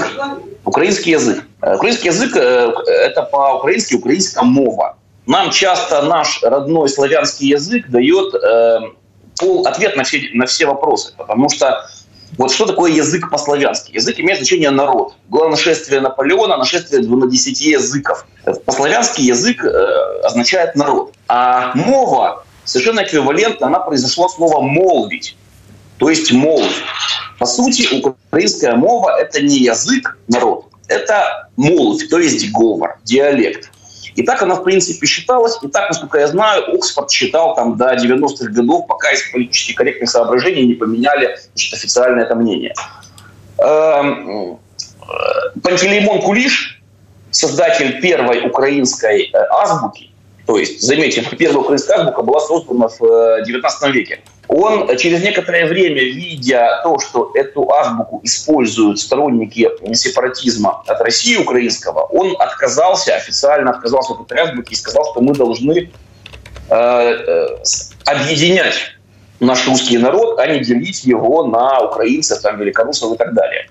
[0.64, 1.42] украинский язык.
[1.62, 4.96] Э, украинский язык э,– это по-украински украинская мова.
[5.26, 8.78] Нам часто наш родной славянский язык дает э,
[9.40, 11.90] пол, ответ на все, на все вопросы, потому что
[12.38, 13.93] вот что такое язык по-славянски?
[13.93, 15.14] Язык имеет значение народ.
[15.29, 18.27] Было нашествие Наполеона, нашествие 12 языков.
[18.64, 21.12] По-славянски язык э, означает народ.
[21.29, 25.37] А мова совершенно эквивалентна, она произошла от слова «молвить»,
[25.99, 26.83] то есть молвь.
[27.38, 33.69] По сути, украинская мова– это не язык народ, это молвь, то есть говор, диалект.
[34.14, 35.59] И так она, в принципе, считалась.
[35.62, 40.11] И так, насколько я знаю, Оксфорд считал там до 90-х годов, пока из политически корректных
[40.11, 42.75] соображений не поменяли значит, официальное это мнение.
[43.59, 44.59] Эм,
[45.03, 46.81] э, Пантелеймон Кулиш,
[47.31, 50.10] создатель первой украинской э, азбуки,
[50.51, 54.21] то есть, заметьте, первая украинская азбука была создана в 19 э, веке.
[54.49, 62.01] Он через некоторое время, видя то, что эту азбуку используют сторонники сепаратизма от России украинского,
[62.01, 65.89] он отказался, официально отказался от этой азбуки и сказал, что мы должны
[66.69, 67.47] э, э,
[68.07, 68.75] объединять
[69.39, 73.71] наш русский народ, а не делить его на украинцев, там, великорусов и так далее.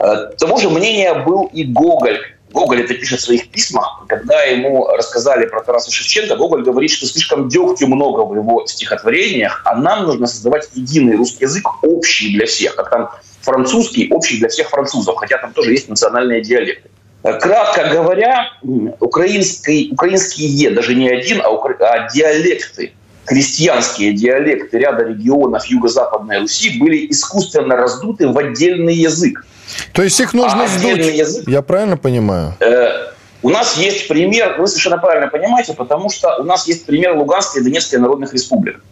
[0.00, 2.20] Э, того же мнения был и Гоголь,
[2.54, 4.04] Гоголь это пишет в своих письмах.
[4.06, 9.60] Когда ему рассказали про Тараса Шевченко, Гоголь говорит, что слишком дегтю много в его стихотворениях,
[9.64, 14.48] а нам нужно создавать единый русский язык, общий для всех, как там французский, общий для
[14.48, 16.90] всех французов, хотя там тоже есть национальные диалекты.
[17.22, 18.52] Кратко говоря,
[19.00, 22.92] украинский, украинский Е, даже не один, а, а диалекты,
[23.24, 29.44] крестьянские диалекты ряда регионов Юго-Западной Руси были искусственно раздуты в отдельный язык.
[29.92, 32.54] То есть их нужно а сдуть, язык, я правильно понимаю?
[32.60, 37.16] Э, у нас есть пример, вы совершенно правильно понимаете, потому что у нас есть пример
[37.16, 38.82] Луганской и Донецкой народных республик.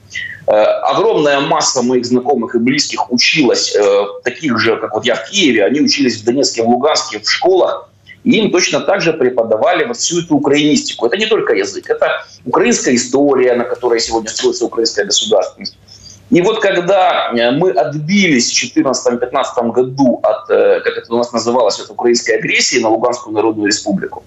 [0.46, 5.30] Э, огромная масса моих знакомых и близких училась, э, таких же, как вот я в
[5.30, 7.88] Киеве, они учились в Донецке, в Луганске, в школах,
[8.24, 11.06] и им точно так же преподавали вот всю эту украинистику.
[11.06, 15.76] Это не только язык, это украинская история, на которой сегодня строится украинская государственность.
[16.32, 21.30] И вот когда э, мы отбились в 2014-2015 году от, э, как это у нас
[21.30, 24.24] называлось, от украинской агрессии на Луганскую Народную Республику,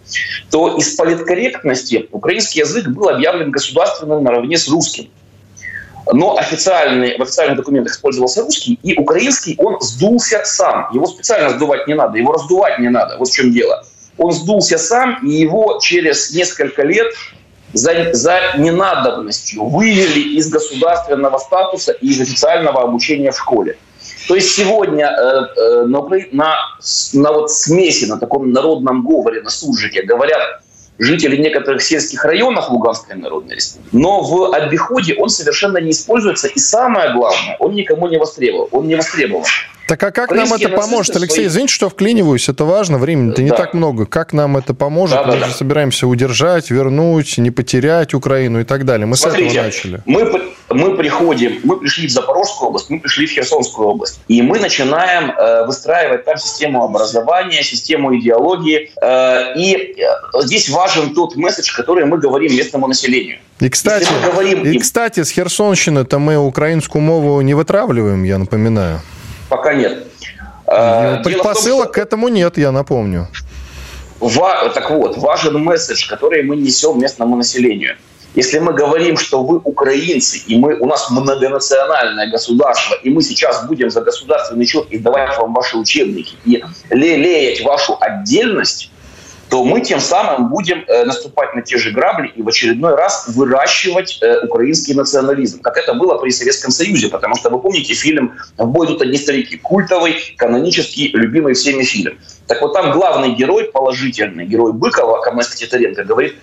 [0.51, 5.09] то из политкорректности украинский язык был объявлен государственным наравне с русским.
[6.13, 10.89] Но официальный, в официальных документах использовался русский, и украинский он сдулся сам.
[10.93, 13.17] Его специально сдувать не надо, его раздувать не надо.
[13.17, 13.83] Вот в чем дело.
[14.19, 17.07] Он сдулся сам, и его через несколько лет
[17.75, 23.77] за, за ненадобностью вывели из государственного статуса и из официального обучения в школе.
[24.27, 26.55] То есть сегодня э, э, на, на,
[27.13, 30.61] на вот смеси, на таком народном говоре, на суржике говорят
[30.99, 33.95] жители некоторых сельских районов Луганской Народной Республики.
[33.95, 36.47] Но в обиходе он совершенно не используется.
[36.47, 38.69] И самое главное, он никому не востребован.
[38.71, 39.45] Он не востребован.
[39.87, 41.35] Так а как нам это поможет, Алексей?
[41.35, 41.47] Свои...
[41.47, 43.55] Извините, что вклиниваюсь, это важно, времени-то не да.
[43.55, 44.05] так много.
[44.07, 45.17] Как нам это поможет?
[45.17, 49.05] Да, Мы да, же собираемся удержать, вернуть, не потерять Украину и так далее.
[49.05, 50.01] Мы Смотрите, с этого начали.
[50.05, 54.59] Мы, мы приходим, мы пришли в Запорожскую область, мы пришли в Херсонскую область, и мы
[54.59, 58.91] начинаем э, выстраивать там систему образования, систему идеологии.
[59.01, 63.37] Э, и э, здесь важен тот месседж, который мы говорим местному населению.
[63.59, 64.63] И, кстати, говорим...
[64.63, 69.01] и, кстати с Херсонщины-то мы украинскую мову не вытравливаем, я напоминаю.
[69.49, 70.07] Пока нет.
[70.67, 71.93] Ну, предпосылок том, что...
[71.93, 73.27] к этому нет, я напомню.
[74.19, 74.69] Ва...
[74.73, 77.97] Так вот, важен месседж, который мы несем местному населению.
[78.35, 83.65] Если мы говорим, что вы украинцы, и мы, у нас многонациональное государство, и мы сейчас
[83.65, 88.91] будем за государственный счет издавать вам ваши учебники и лелеять вашу отдельность,
[89.49, 93.25] то мы тем самым будем э, наступать на те же грабли и в очередной раз
[93.27, 98.33] выращивать э, украинский национализм, как это было при Советском Союзе, потому что вы помните фильм
[98.57, 102.17] «В бой идут одни старики», культовый, канонический, любимый всеми фильм.
[102.47, 106.35] Так вот там главный герой, положительный герой Быкова, Каменский Титаренко, говорит,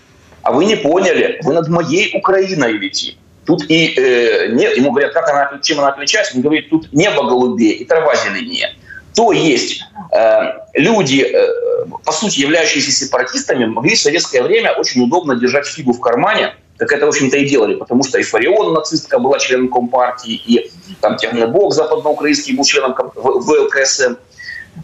[0.42, 3.16] а вы не поняли, вы над моей Украиной летите.
[3.44, 7.24] Тут и э, нет, ему говорят, как она, чем она отличается, он говорит, тут небо
[7.24, 8.74] голубее и трава зеленее.
[9.14, 10.40] То есть э,
[10.74, 16.00] люди, э, по сути, являющиеся сепаратистами, могли в советское время очень удобно держать фигу в
[16.00, 20.34] кармане, как это, в общем-то, и делали, потому что и Фарион, нацистка, была членом Компартии,
[20.34, 24.14] и там Технобок западноукраинский был членом ВЛКСМ.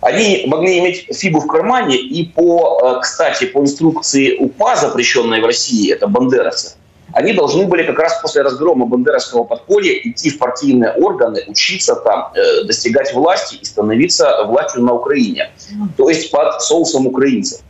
[0.00, 5.46] Они могли иметь фигу в кармане, и по, э, кстати, по инструкции УПА, запрещенной в
[5.46, 6.76] России, это бандеровцы,
[7.14, 12.30] они должны были как раз после разгрома бандеровского подполья идти в партийные органы, учиться там,
[12.34, 15.50] э, достигать власти и становиться властью на Украине.
[15.96, 17.60] То есть под соусом украинцев.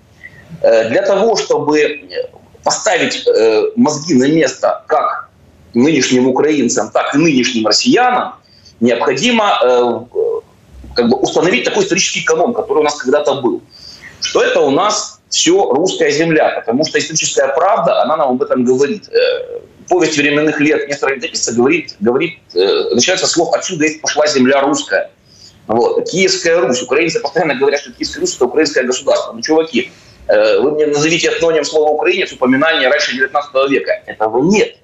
[0.61, 2.00] Для того, чтобы
[2.64, 3.24] поставить
[3.76, 5.28] мозги на место как
[5.72, 8.35] нынешним украинцам, так и нынешним россиянам,
[8.81, 10.09] необходимо
[10.98, 13.62] как бы установить такой исторический канон, который у нас когда-то был.
[14.20, 18.64] Что это у нас все русская земля, потому что историческая правда, она нам об этом
[18.64, 19.08] говорит.
[19.08, 24.61] Э, повесть временных лет Нестора Летописца говорит, говорит э, начинается слов «отсюда есть пошла земля
[24.61, 25.11] русская».
[25.68, 26.11] Вот.
[26.11, 26.82] Киевская Русь.
[26.82, 29.32] Украинцы постоянно говорят, что Киевская Русь– это украинское государство.
[29.32, 29.92] Ну, чуваки,
[30.26, 34.02] э, вы мне назовите этноним слова «украинец» упоминание раньше 19 века.
[34.06, 34.76] Этого нет.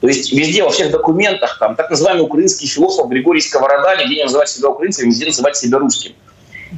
[0.00, 4.24] То есть везде, во всех документах, там, так называемый украинский философ Григорий Сковорода нигде не
[4.24, 6.12] называть себя украинцем, везде называть себя русским.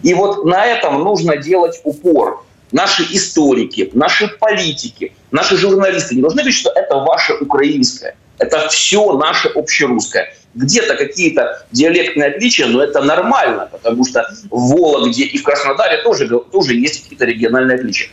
[0.03, 2.45] И вот на этом нужно делать упор.
[2.73, 8.17] Наши историки, наши политики, наши журналисты не должны говорить, что это ваше украинское.
[8.39, 10.33] Это все наше общерусское.
[10.55, 16.29] Где-то какие-то диалектные отличия, но это нормально, потому что в Вологде и в Краснодаре тоже,
[16.29, 18.09] тоже есть какие-то региональные отличия.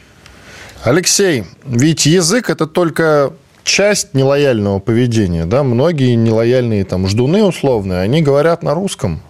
[0.83, 3.33] Алексей, ведь язык это только
[3.67, 9.21] часть нелояльного поведения, да, многие нелояльные там ждуны условные, они говорят на русском,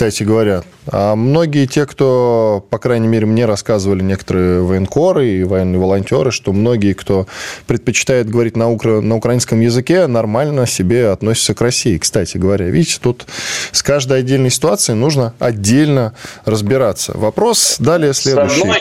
[0.00, 0.62] кстати говоря.
[0.86, 6.54] А многие те, кто, по крайней мере, мне рассказывали некоторые военкоры и военные волонтеры, что
[6.54, 7.26] многие, кто
[7.66, 9.02] предпочитает говорить на, укра...
[9.02, 12.70] на украинском языке, нормально себе относятся к России, кстати говоря.
[12.70, 13.26] Видите, тут
[13.72, 16.14] с каждой отдельной ситуацией нужно отдельно
[16.46, 17.12] разбираться.
[17.14, 18.72] Вопрос далее следующий.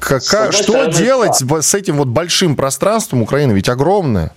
[0.00, 1.60] Какая, что стороны, делать да.
[1.60, 3.52] с этим вот большим пространством Украины?
[3.52, 4.32] Ведь огромное.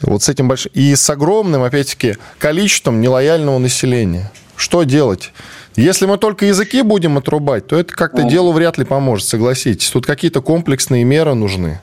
[0.00, 0.72] Вот с этим большим...
[0.72, 4.32] И с огромным, опять-таки, количеством нелояльного населения.
[4.60, 5.32] Что делать?
[5.74, 9.88] Если мы только языки будем отрубать, то это как-то ну, делу вряд ли поможет, согласитесь.
[9.88, 11.80] Тут какие-то комплексные меры нужны.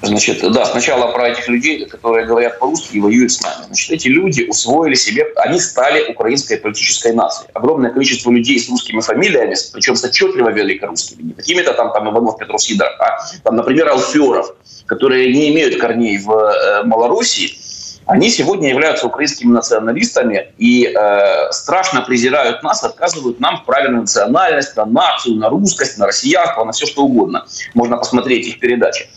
[0.00, 3.66] Значит, да, сначала про этих людей, которые говорят по-русски и воюют с нами.
[3.66, 7.50] Значит, эти люди усвоили себе, они стали украинской политической нацией.
[7.52, 12.38] Огромное количество людей с русскими фамилиями, причем с отчетливо великорусскими, не какими-то там, там Иванов,
[12.38, 14.54] Петров, Сидор, а там, например, Алферов,
[14.86, 17.58] которые не имеют корней в э, Малороссии,
[18.06, 24.02] они сегодня являются украинскими националистами и э, страшно презирают нас, отказывают нам в праве на
[24.02, 27.46] национальность, на нацию, на русскость, на россиянство, на все что угодно.
[27.72, 29.08] Можно посмотреть их передачи.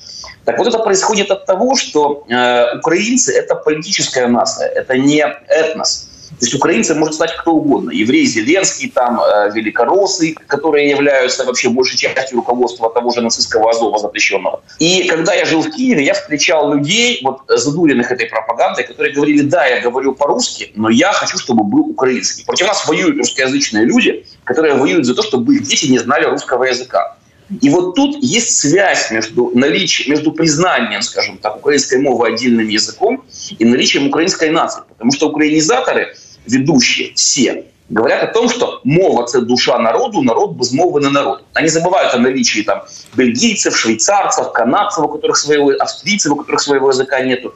[0.45, 5.19] Так вот это происходит от того, что э, украинцы– это политическая нация, это не
[5.49, 6.07] этнос.
[6.29, 7.91] То есть украинцы может стать кто угодно.
[7.91, 13.97] Еврей Зеленский, там, э, великороссы, которые являются вообще большей частью руководства того же нацистского Азова
[13.97, 14.61] запрещенного.
[14.79, 19.41] И когда я жил в Киеве, я встречал людей, вот задуренных этой пропагандой, которые говорили,
[19.41, 22.45] да, я говорю по-русски, но я хочу, чтобы был украинский.
[22.45, 26.65] Против нас воюют русскоязычные люди, которые воюют за то, чтобы их дети не знали русского
[26.65, 27.16] языка.
[27.61, 33.23] И вот тут есть связь между, наличием, между признанием, скажем так, украинской мовы отдельным языком
[33.57, 34.81] и наличием украинской нации.
[34.89, 40.73] Потому что украинизаторы, ведущие, все, говорят о том, что мова– это душа народу, народ без
[40.73, 41.45] мовы на народ.
[41.53, 42.83] Они забывают о наличии там,
[43.15, 47.55] бельгийцев, швейцарцев, канадцев, у которых своего, австрийцев, у которых своего языка нету.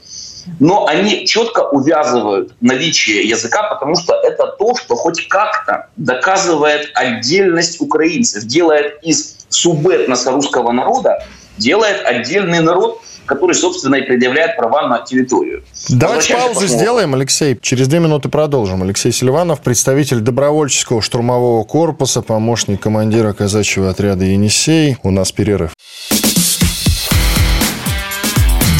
[0.60, 7.80] Но они четко увязывают наличие языка, потому что это то, что хоть как-то доказывает отдельность
[7.80, 11.24] украинцев, делает из субэтноса русского народа
[11.58, 15.64] делает отдельный народ, который, собственно, и предъявляет права на территорию.
[15.90, 17.58] Давайте паузу сделаем, Алексей.
[17.62, 18.82] Через две минуты продолжим.
[18.84, 24.98] Алексей Селиванов, представитель добровольческого штурмового корпуса, помощник командира казачьего отряда «Енисей».
[25.04, 25.72] У нас перерыв.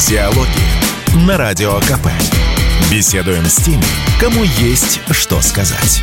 [0.08, 2.08] Диалоги на Радио КП.
[2.90, 3.82] Беседуем с теми,
[4.20, 6.02] кому есть что сказать.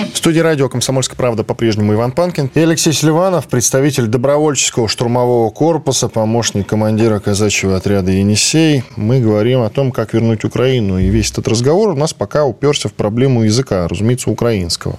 [0.00, 6.08] В студии радио «Комсомольская правда» по-прежнему Иван Панкин и Алексей Селиванов, представитель добровольческого штурмового корпуса,
[6.08, 8.82] помощник командира казачьего отряда «Енисей».
[8.96, 10.98] Мы говорим о том, как вернуть Украину.
[10.98, 14.98] И весь этот разговор у нас пока уперся в проблему языка, разумеется, украинского.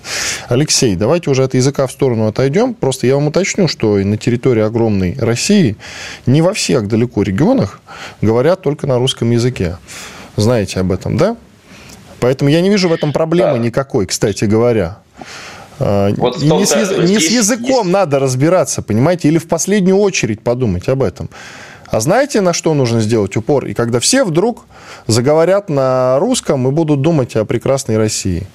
[0.50, 2.76] Алексей, давайте уже от языка в сторону отойдем.
[2.76, 5.78] Просто я вам уточню, что на территории огромной России
[6.28, 7.82] не во всех далеко регионах
[8.22, 9.78] говорят только на русском языке.
[10.36, 11.38] Знаете об этом, да?
[12.22, 13.58] Поэтому я не вижу в этом проблемы да.
[13.58, 15.00] никакой, кстати говоря.
[15.80, 16.92] А, вот не, с, яз...
[17.10, 17.92] не с языком есть...
[17.92, 21.32] надо разбираться, понимаете, или в последнюю очередь подумать об этом.
[21.88, 23.66] А знаете, на что нужно сделать упор?
[23.66, 24.66] И когда все вдруг
[25.08, 28.46] заговорят на русском и будут думать о прекрасной России.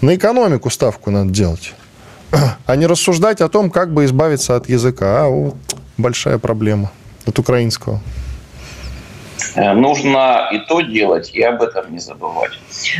[0.00, 1.74] На экономику ставку надо делать.
[2.64, 5.24] А не рассуждать о том, как бы избавиться от языка.
[5.24, 5.56] А вот
[5.98, 6.92] большая проблема
[7.26, 8.00] от украинского.
[9.56, 12.52] Э, нужно и то делать, и об этом не забывать.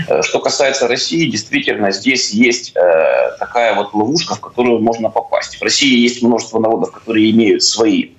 [0.08, 5.56] Э, что касается России, действительно, здесь есть э, такая вот ловушка, в которую можно попасть.
[5.56, 8.10] В России есть множество народов, которые имеют свои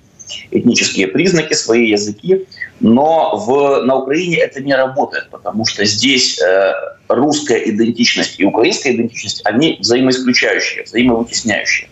[0.50, 2.46] этнические признаки, свои языки,
[2.80, 6.72] но в, на Украине это не работает, потому что здесь э,
[7.08, 11.88] русская идентичность и украинская идентичность, они взаимоисключающие, взаимовытесняющие.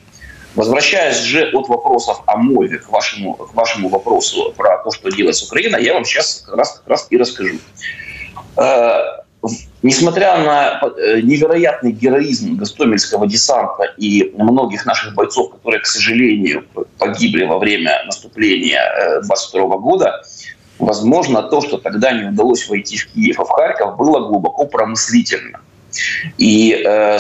[0.57, 5.37] Возвращаясь же от вопросов о мове к вашему, к вашему вопросу про то, что делает
[5.43, 7.59] Украина, я вам сейчас как раз, как раз и расскажу.
[8.57, 9.19] Э,
[9.83, 16.65] несмотря на э, невероятный героизм Гостомельского десанта и многих наших бойцов, которые, к сожалению,
[16.99, 20.23] погибли во время наступления 22 года,
[20.79, 25.61] возможно, то, что тогда не удалось войти в Киев и в Харьков, было глубоко промыслительно.
[26.39, 27.19] И э,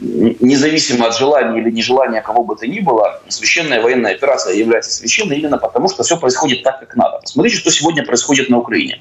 [0.00, 5.38] независимо от желания или нежелания кого бы то ни было, священная военная операция является священной
[5.38, 7.18] именно потому, что все происходит так, как надо.
[7.22, 9.00] Посмотрите, что сегодня происходит на Украине.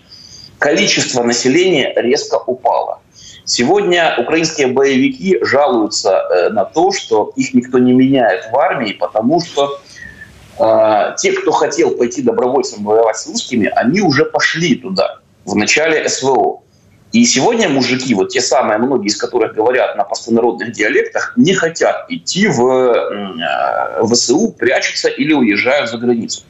[0.57, 2.99] Количество населения резко упало.
[3.45, 9.41] Сегодня украинские боевики жалуются э, на то, что их никто не меняет в армии, потому
[9.41, 9.79] что
[10.59, 16.07] э, те, кто хотел пойти добровольцем воевать с русскими, они уже пошли туда в начале
[16.07, 16.61] СВО.
[17.11, 22.05] И сегодня мужики, вот те самые, многие из которых говорят на простонародных диалектах, не хотят
[22.09, 26.43] идти в э, ВСУ, прячутся или уезжают за границу.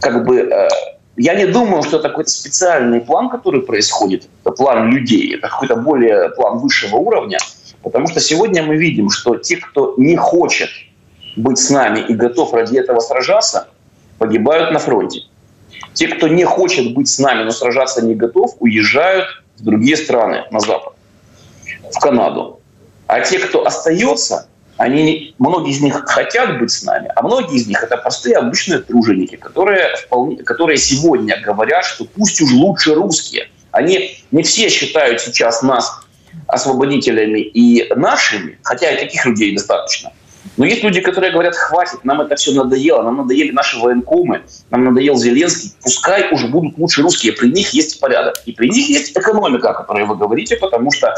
[0.00, 0.68] Как бы э,
[1.16, 5.76] я не думаю, что это какой-то специальный план, который происходит, это план людей, это какой-то
[5.76, 7.38] более план высшего уровня,
[7.82, 10.68] потому что сегодня мы видим, что те, кто не хочет
[11.36, 13.68] быть с нами и готов ради этого сражаться,
[14.18, 15.20] погибают на фронте.
[15.94, 20.44] Те, кто не хочет быть с нами, но сражаться не готов, уезжают в другие страны
[20.50, 20.94] на Запад,
[21.92, 22.60] в Канаду.
[23.06, 27.66] А те, кто остается, они, многие из них хотят быть с нами, а многие из
[27.66, 33.48] них это простые обычные труженики, которые, вполне, которые сегодня говорят, что пусть уж лучше русские.
[33.70, 36.00] Они не все считают сейчас нас
[36.48, 40.12] освободителями и нашими, хотя и таких людей достаточно–
[40.56, 44.84] но есть люди, которые говорят, хватит, нам это все надоело, нам надоели наши военкомы, нам
[44.84, 48.36] надоел Зеленский, пускай уже будут лучше русские, при них есть порядок.
[48.46, 51.14] И при них есть экономика, о которой вы говорите, потому что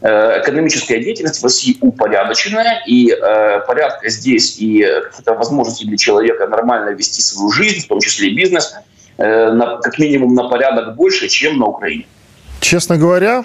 [0.00, 6.46] э, экономическая деятельность в России упорядоченная, и э, порядка здесь, и какие-то возможности для человека
[6.46, 8.74] нормально вести свою жизнь, в том числе и бизнес,
[9.16, 12.06] э, на, как минимум на порядок больше, чем на Украине.
[12.60, 13.44] Честно говоря,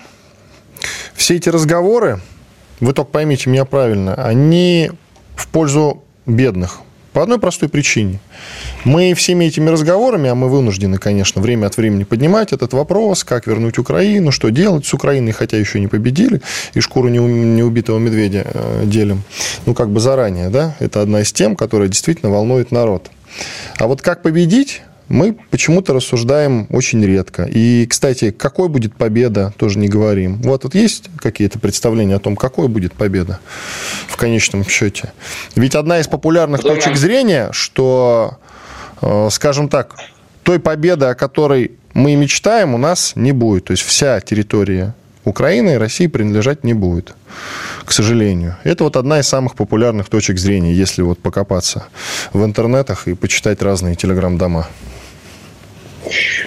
[1.16, 2.20] все эти разговоры,
[2.80, 4.92] вы только поймите меня правильно, они
[5.36, 6.82] в пользу бедных.
[7.14, 8.20] По одной простой причине.
[8.86, 13.46] Мы всеми этими разговорами, а мы вынуждены, конечно, время от времени поднимать этот вопрос, как
[13.46, 16.42] вернуть Украину, что делать с Украиной, хотя еще не победили,
[16.74, 19.22] и шкуру неубитого медведя э, делим.
[19.68, 20.76] Ну, как бы заранее, да?
[20.80, 23.12] Это одна из тем, которая действительно волнует народ.
[23.78, 27.44] А вот как победить, мы почему-то рассуждаем очень редко.
[27.44, 30.42] И, кстати, какой будет победа, тоже не говорим.
[30.42, 33.40] Вот тут есть какие-то представления о том, какой будет победа
[34.08, 35.14] в конечном счете.
[35.56, 38.38] Ведь одна из популярных точек зрения, что,
[39.02, 39.96] э, скажем так,
[40.44, 43.66] той победы, о которой мы мечтаем, у нас не будет.
[43.66, 44.96] То есть вся территория
[45.26, 47.16] Украины и России принадлежать не будет,
[47.86, 48.56] к сожалению.
[48.64, 51.88] Это вот одна из самых популярных точек зрения, если вот покопаться
[52.34, 54.68] в интернетах и почитать разные телеграм-дома.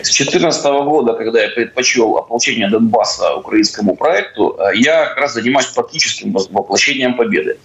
[0.02, 5.66] С 2014 года, когда я предпочел ополчение Донбасса украинскому проекту, э, я как раз занимаюсь
[5.66, 7.58] практическим воплощением победы.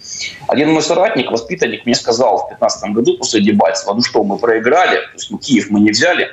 [0.48, 4.96] Один мой соратник, воспитанник, мне сказал в 2015 году после Дебальцева, ну что, мы проиграли,
[4.96, 6.30] то есть ну, Киев мы не взяли.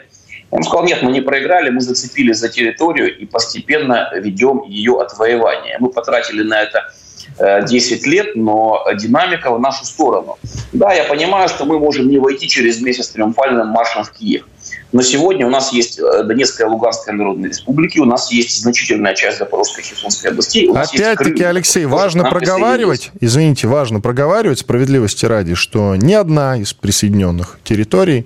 [0.52, 5.78] Он сказал, нет, мы не проиграли, мы зацепились за территорию и постепенно ведем ее отвоевание.
[5.80, 6.92] Мы потратили на это
[7.40, 10.38] 10 э, лет, но динамика в нашу сторону.
[10.74, 14.46] Да, я понимаю, что мы можем не войти через месяц триумфальным маршем в Киев.
[14.92, 19.14] Но сегодня у нас есть э, Донецкая и Луганская народные республики, у нас есть значительная
[19.14, 20.70] часть Запорожской и Херсонской областей.
[20.70, 28.26] Опять-таки, Алексей, важно проговаривать, извините, важно проговаривать справедливости ради, что ни одна из присоединенных территорий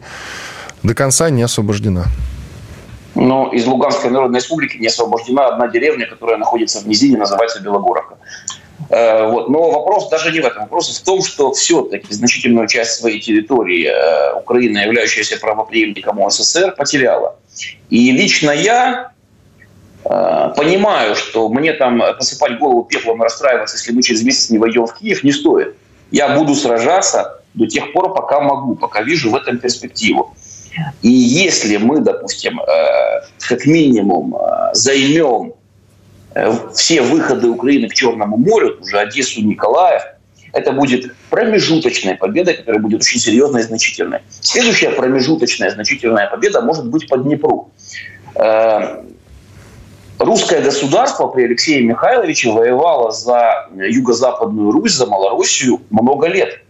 [0.84, 2.06] до конца не освобождена.
[3.16, 8.18] Но из Луганской Народной Республики не освобождена одна деревня, которая находится в низине, называется Белогоровка.
[8.90, 9.50] Э, вот.
[9.50, 10.64] Но вопрос даже не в этом.
[10.64, 17.36] Вопрос в том, что все-таки значительную часть своей территории э, Украина, являющаяся правоприемником СССР, потеряла.
[17.90, 19.12] И лично я
[20.06, 24.58] э, понимаю, что мне там посыпать голову пеплом и расстраиваться, если мы через месяц не
[24.58, 25.76] войдем в Киев, не стоит.
[26.12, 30.36] Я буду сражаться до тех пор, пока могу, пока вижу в этом перспективу.
[31.02, 32.60] И если мы, допустим,
[33.48, 34.36] как минимум
[34.74, 35.54] займем
[36.74, 40.02] все выходы Украины к Черному морю, уже Одессу, Николаев,
[40.54, 44.20] это будет промежуточная победа, которая будет очень серьезной и значительной.
[44.42, 47.72] Следующая промежуточная значительная победа может быть по Днепру.
[48.36, 49.04] Э,
[50.20, 56.62] русское государство при Алексее Михайловиче воевало за Юго-Западную Русь, за Малороссию много лет.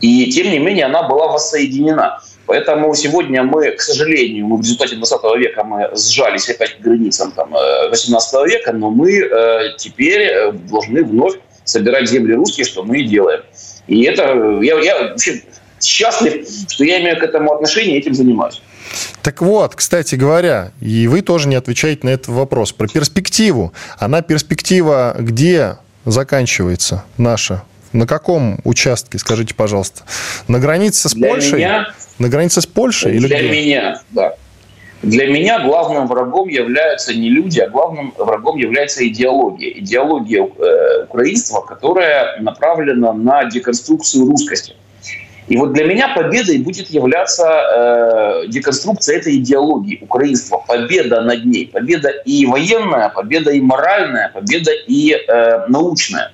[0.00, 2.20] И тем не менее она была воссоединена.
[2.46, 7.32] Поэтому сегодня мы, к сожалению, мы в результате 20 века мы сжались опять к границам
[7.32, 7.50] там,
[7.90, 11.34] 18 э, века, но мы э, теперь э, должны вновь
[11.64, 13.42] собирать земли русские, что мы и делаем.
[13.86, 15.42] И это я, я вообще
[15.80, 18.60] счастлив, что я имею к этому отношение и этим занимаюсь.
[19.22, 23.72] Так вот, кстати говоря, и вы тоже не отвечаете на этот вопрос про перспективу.
[23.98, 27.62] Она перспектива где заканчивается наша?
[27.94, 30.02] На каком участке, скажите, пожалуйста?
[30.48, 31.58] На границе с Для Польшей?
[31.60, 31.86] меня-
[32.18, 33.14] На границе с Польшей?
[33.14, 33.48] или Для где?
[33.48, 34.34] меня, да.
[35.02, 39.70] Для меня главным врагом являются не люди, а главным врагом является идеология.
[39.78, 44.74] Идеология э, украинства, которая направлена на деконструкцию русскости.
[45.46, 50.64] И вот для меня победой будет являться э, деконструкция этой идеологии украинства.
[50.66, 51.66] Победа над ней.
[51.72, 56.32] Победа и военная, победа и моральная, победа и э, научная.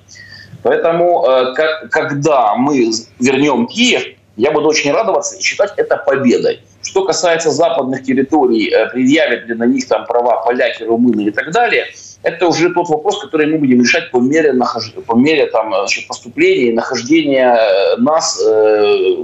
[0.63, 4.03] Поэтому, э, как- когда мы вернем Киев,
[4.37, 6.61] я буду очень радоваться и считать это победой.
[6.83, 11.51] Что касается западных территорий, э, предъявят ли на них там права поляки, румыны и так
[11.51, 11.85] далее,
[12.23, 14.93] это уже тот вопрос, который мы будем решать по мере, нахож...
[15.05, 19.15] по мере там, значит, поступления и нахождения э, нас э,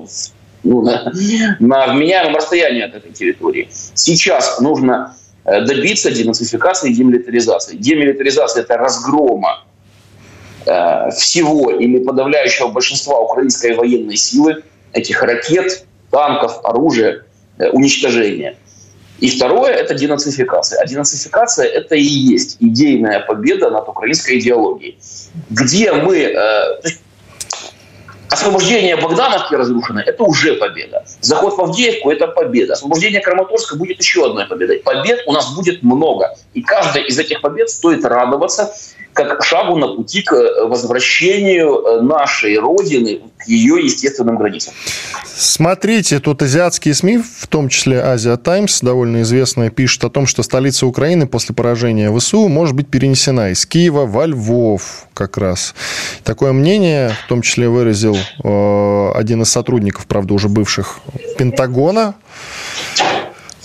[0.64, 1.12] ну, на,
[1.60, 3.70] на вменяемом расстоянии от этой территории.
[3.72, 5.16] Сейчас нужно
[5.46, 7.78] э, добиться денацификации и демилитаризации.
[7.78, 9.64] Демилитаризация– это разгрома
[10.68, 14.64] э, всего или подавляющего большинства украинской военной силы,
[14.94, 17.24] этих ракет, танков, оружия,
[17.58, 18.56] э, уничтожения.
[19.20, 20.80] И второе– это денацификация.
[20.82, 24.98] А денацификация– это и есть идейная победа над украинской идеологией.
[25.50, 26.18] Где мы...
[26.18, 26.82] э,
[28.30, 31.06] Освобождение Богдановки разрушено– это уже победа.
[31.22, 32.74] Заход в Авдеевку– это победа.
[32.74, 34.80] Освобождение Краматорска будет еще одной победой.
[34.80, 36.36] Побед у нас будет много.
[36.54, 38.74] И каждая из этих побед стоит радоваться
[39.18, 44.74] как шагу на пути к э, возвращению э, нашей Родины к ее естественным границам.
[45.26, 50.42] Смотрите, тут азиатские СМИ, в том числе Азия Таймс, довольно известная, пишет о том, что
[50.42, 55.76] столица Украины после поражения ВСУ может быть перенесена из Киева во Львов как раз.
[56.24, 61.00] Такое мнение в том числе выразил э, один из сотрудников, правда, уже бывших
[61.38, 62.16] Пентагона.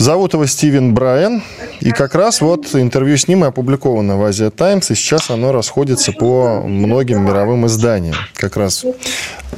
[0.03, 1.45] Зовут его Стивен Брайан.
[1.79, 5.53] И как раз вот интервью с ним и опубликовано в Азия Таймс, и сейчас оно
[5.53, 8.17] расходится по многим мировым изданиям.
[8.35, 8.85] Как раз.
[8.85, 8.89] Э,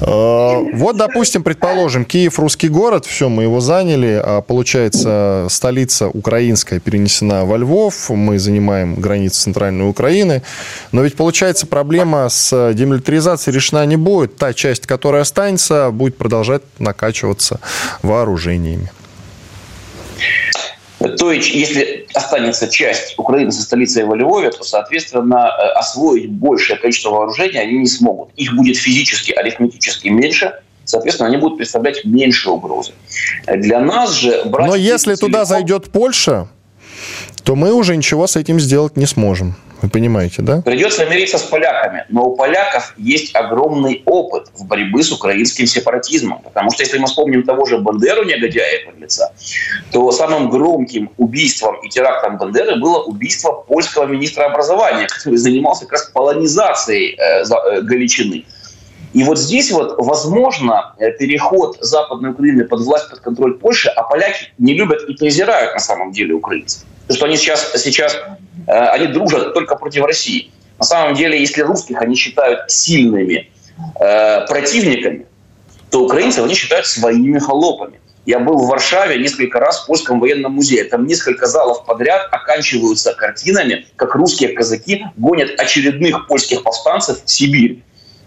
[0.03, 7.47] Вот, допустим, предположим, Киев русский город, все, мы его заняли, а получается столица украинская перенесена
[7.47, 10.43] во Львов, мы занимаем границы центральной Украины,
[10.93, 14.37] но ведь получается проблема с демилитаризацией решена не будет.
[14.37, 17.61] Та часть, которая останется, будет продолжать накачиваться
[18.03, 18.91] вооружениями.
[21.09, 26.79] То есть, если останется часть Украины со столицей во Львове, то, соответственно, э, освоить большее
[26.79, 28.31] количество вооружений они не смогут.
[28.37, 32.93] Их будет физически, арифметически меньше, соответственно, они будут представлять меньше угрозы.
[33.47, 34.45] Для нас же...
[34.45, 36.49] брать Но если туда целиком- зайдет Польша,
[37.43, 39.57] то мы уже ничего с этим сделать не сможем.
[39.85, 40.63] Вы понимаете, да?
[40.63, 42.07] Придется мириться с поляками.
[42.09, 46.41] Но у поляков есть огромный опыт в борьбе с украинским сепаратизмом.
[46.43, 49.33] Потому что если мы вспомним того же Бандеру, негодяя под лица,
[49.93, 55.93] то самым громким убийством и терактом Бандеры было убийство польского министра образования, который занимался как
[55.93, 58.47] раз полонизацией э, э, Галичины.
[59.13, 64.03] И вот здесь вот, возможно, э, переход Западной Украины под власть, под контроль Польши, а
[64.05, 66.85] поляки не любят и презирают на самом деле украинцев.
[67.03, 68.17] Потому что они сейчас, сейчас
[68.73, 70.51] они дружат только против России.
[70.79, 73.51] На самом деле, если русских они считают сильными
[74.01, 75.27] э, противниками,
[75.91, 78.01] то украинцев они считают своими холопами.
[78.27, 80.85] Я был в Варшаве несколько раз в польском военном музее.
[80.85, 87.83] Там несколько залов подряд оканчиваются картинами, как русские казаки гонят очередных польских повстанцев в Сибирь.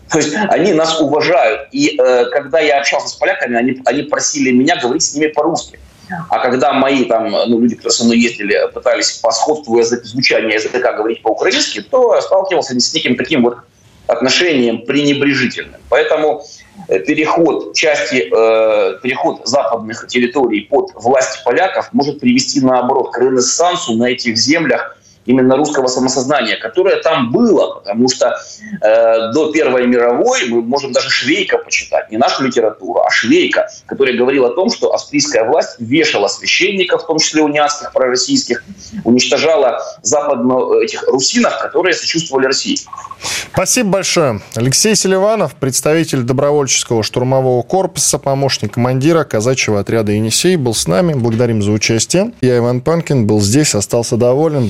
[0.10, 1.70] То есть они нас уважают.
[1.72, 5.80] И э, когда я общался с поляками, они, они просили меня говорить с ними по-русски.
[6.30, 10.94] А когда мои там, ну, люди, которые со мной ездили, пытались по сходству звучания языка
[10.94, 13.58] говорить по-украински, то сталкивался с неким таким вот
[14.08, 15.82] отношением пренебрежительным.
[15.90, 16.44] Поэтому
[16.88, 23.96] э, переход части, э, переход западных территорий под власть поляков может привести, наоборот, к ренессансу
[23.96, 24.98] на этих землях
[25.28, 28.36] именно русского самосознания, которое там было, потому что
[28.82, 34.18] э, до Первой мировой мы можем даже Швейка почитать, не нашу литературу, а Швейка, который
[34.18, 38.64] говорил о том, что австрийская власть вешала священников, в том числе униатских, пророссийских,
[39.04, 42.80] уничтожала западно этих русинов, которые сочувствовали России.
[43.54, 44.42] Спасибо большое.
[44.56, 51.14] Алексей Селиванов, представитель добровольческого штурмового корпуса, помощник командира казачьего отряда «Енисей», был с нами.
[51.14, 52.32] Благодарим за участие.
[52.40, 54.70] Я, Иван Панкин, был здесь, остался доволен.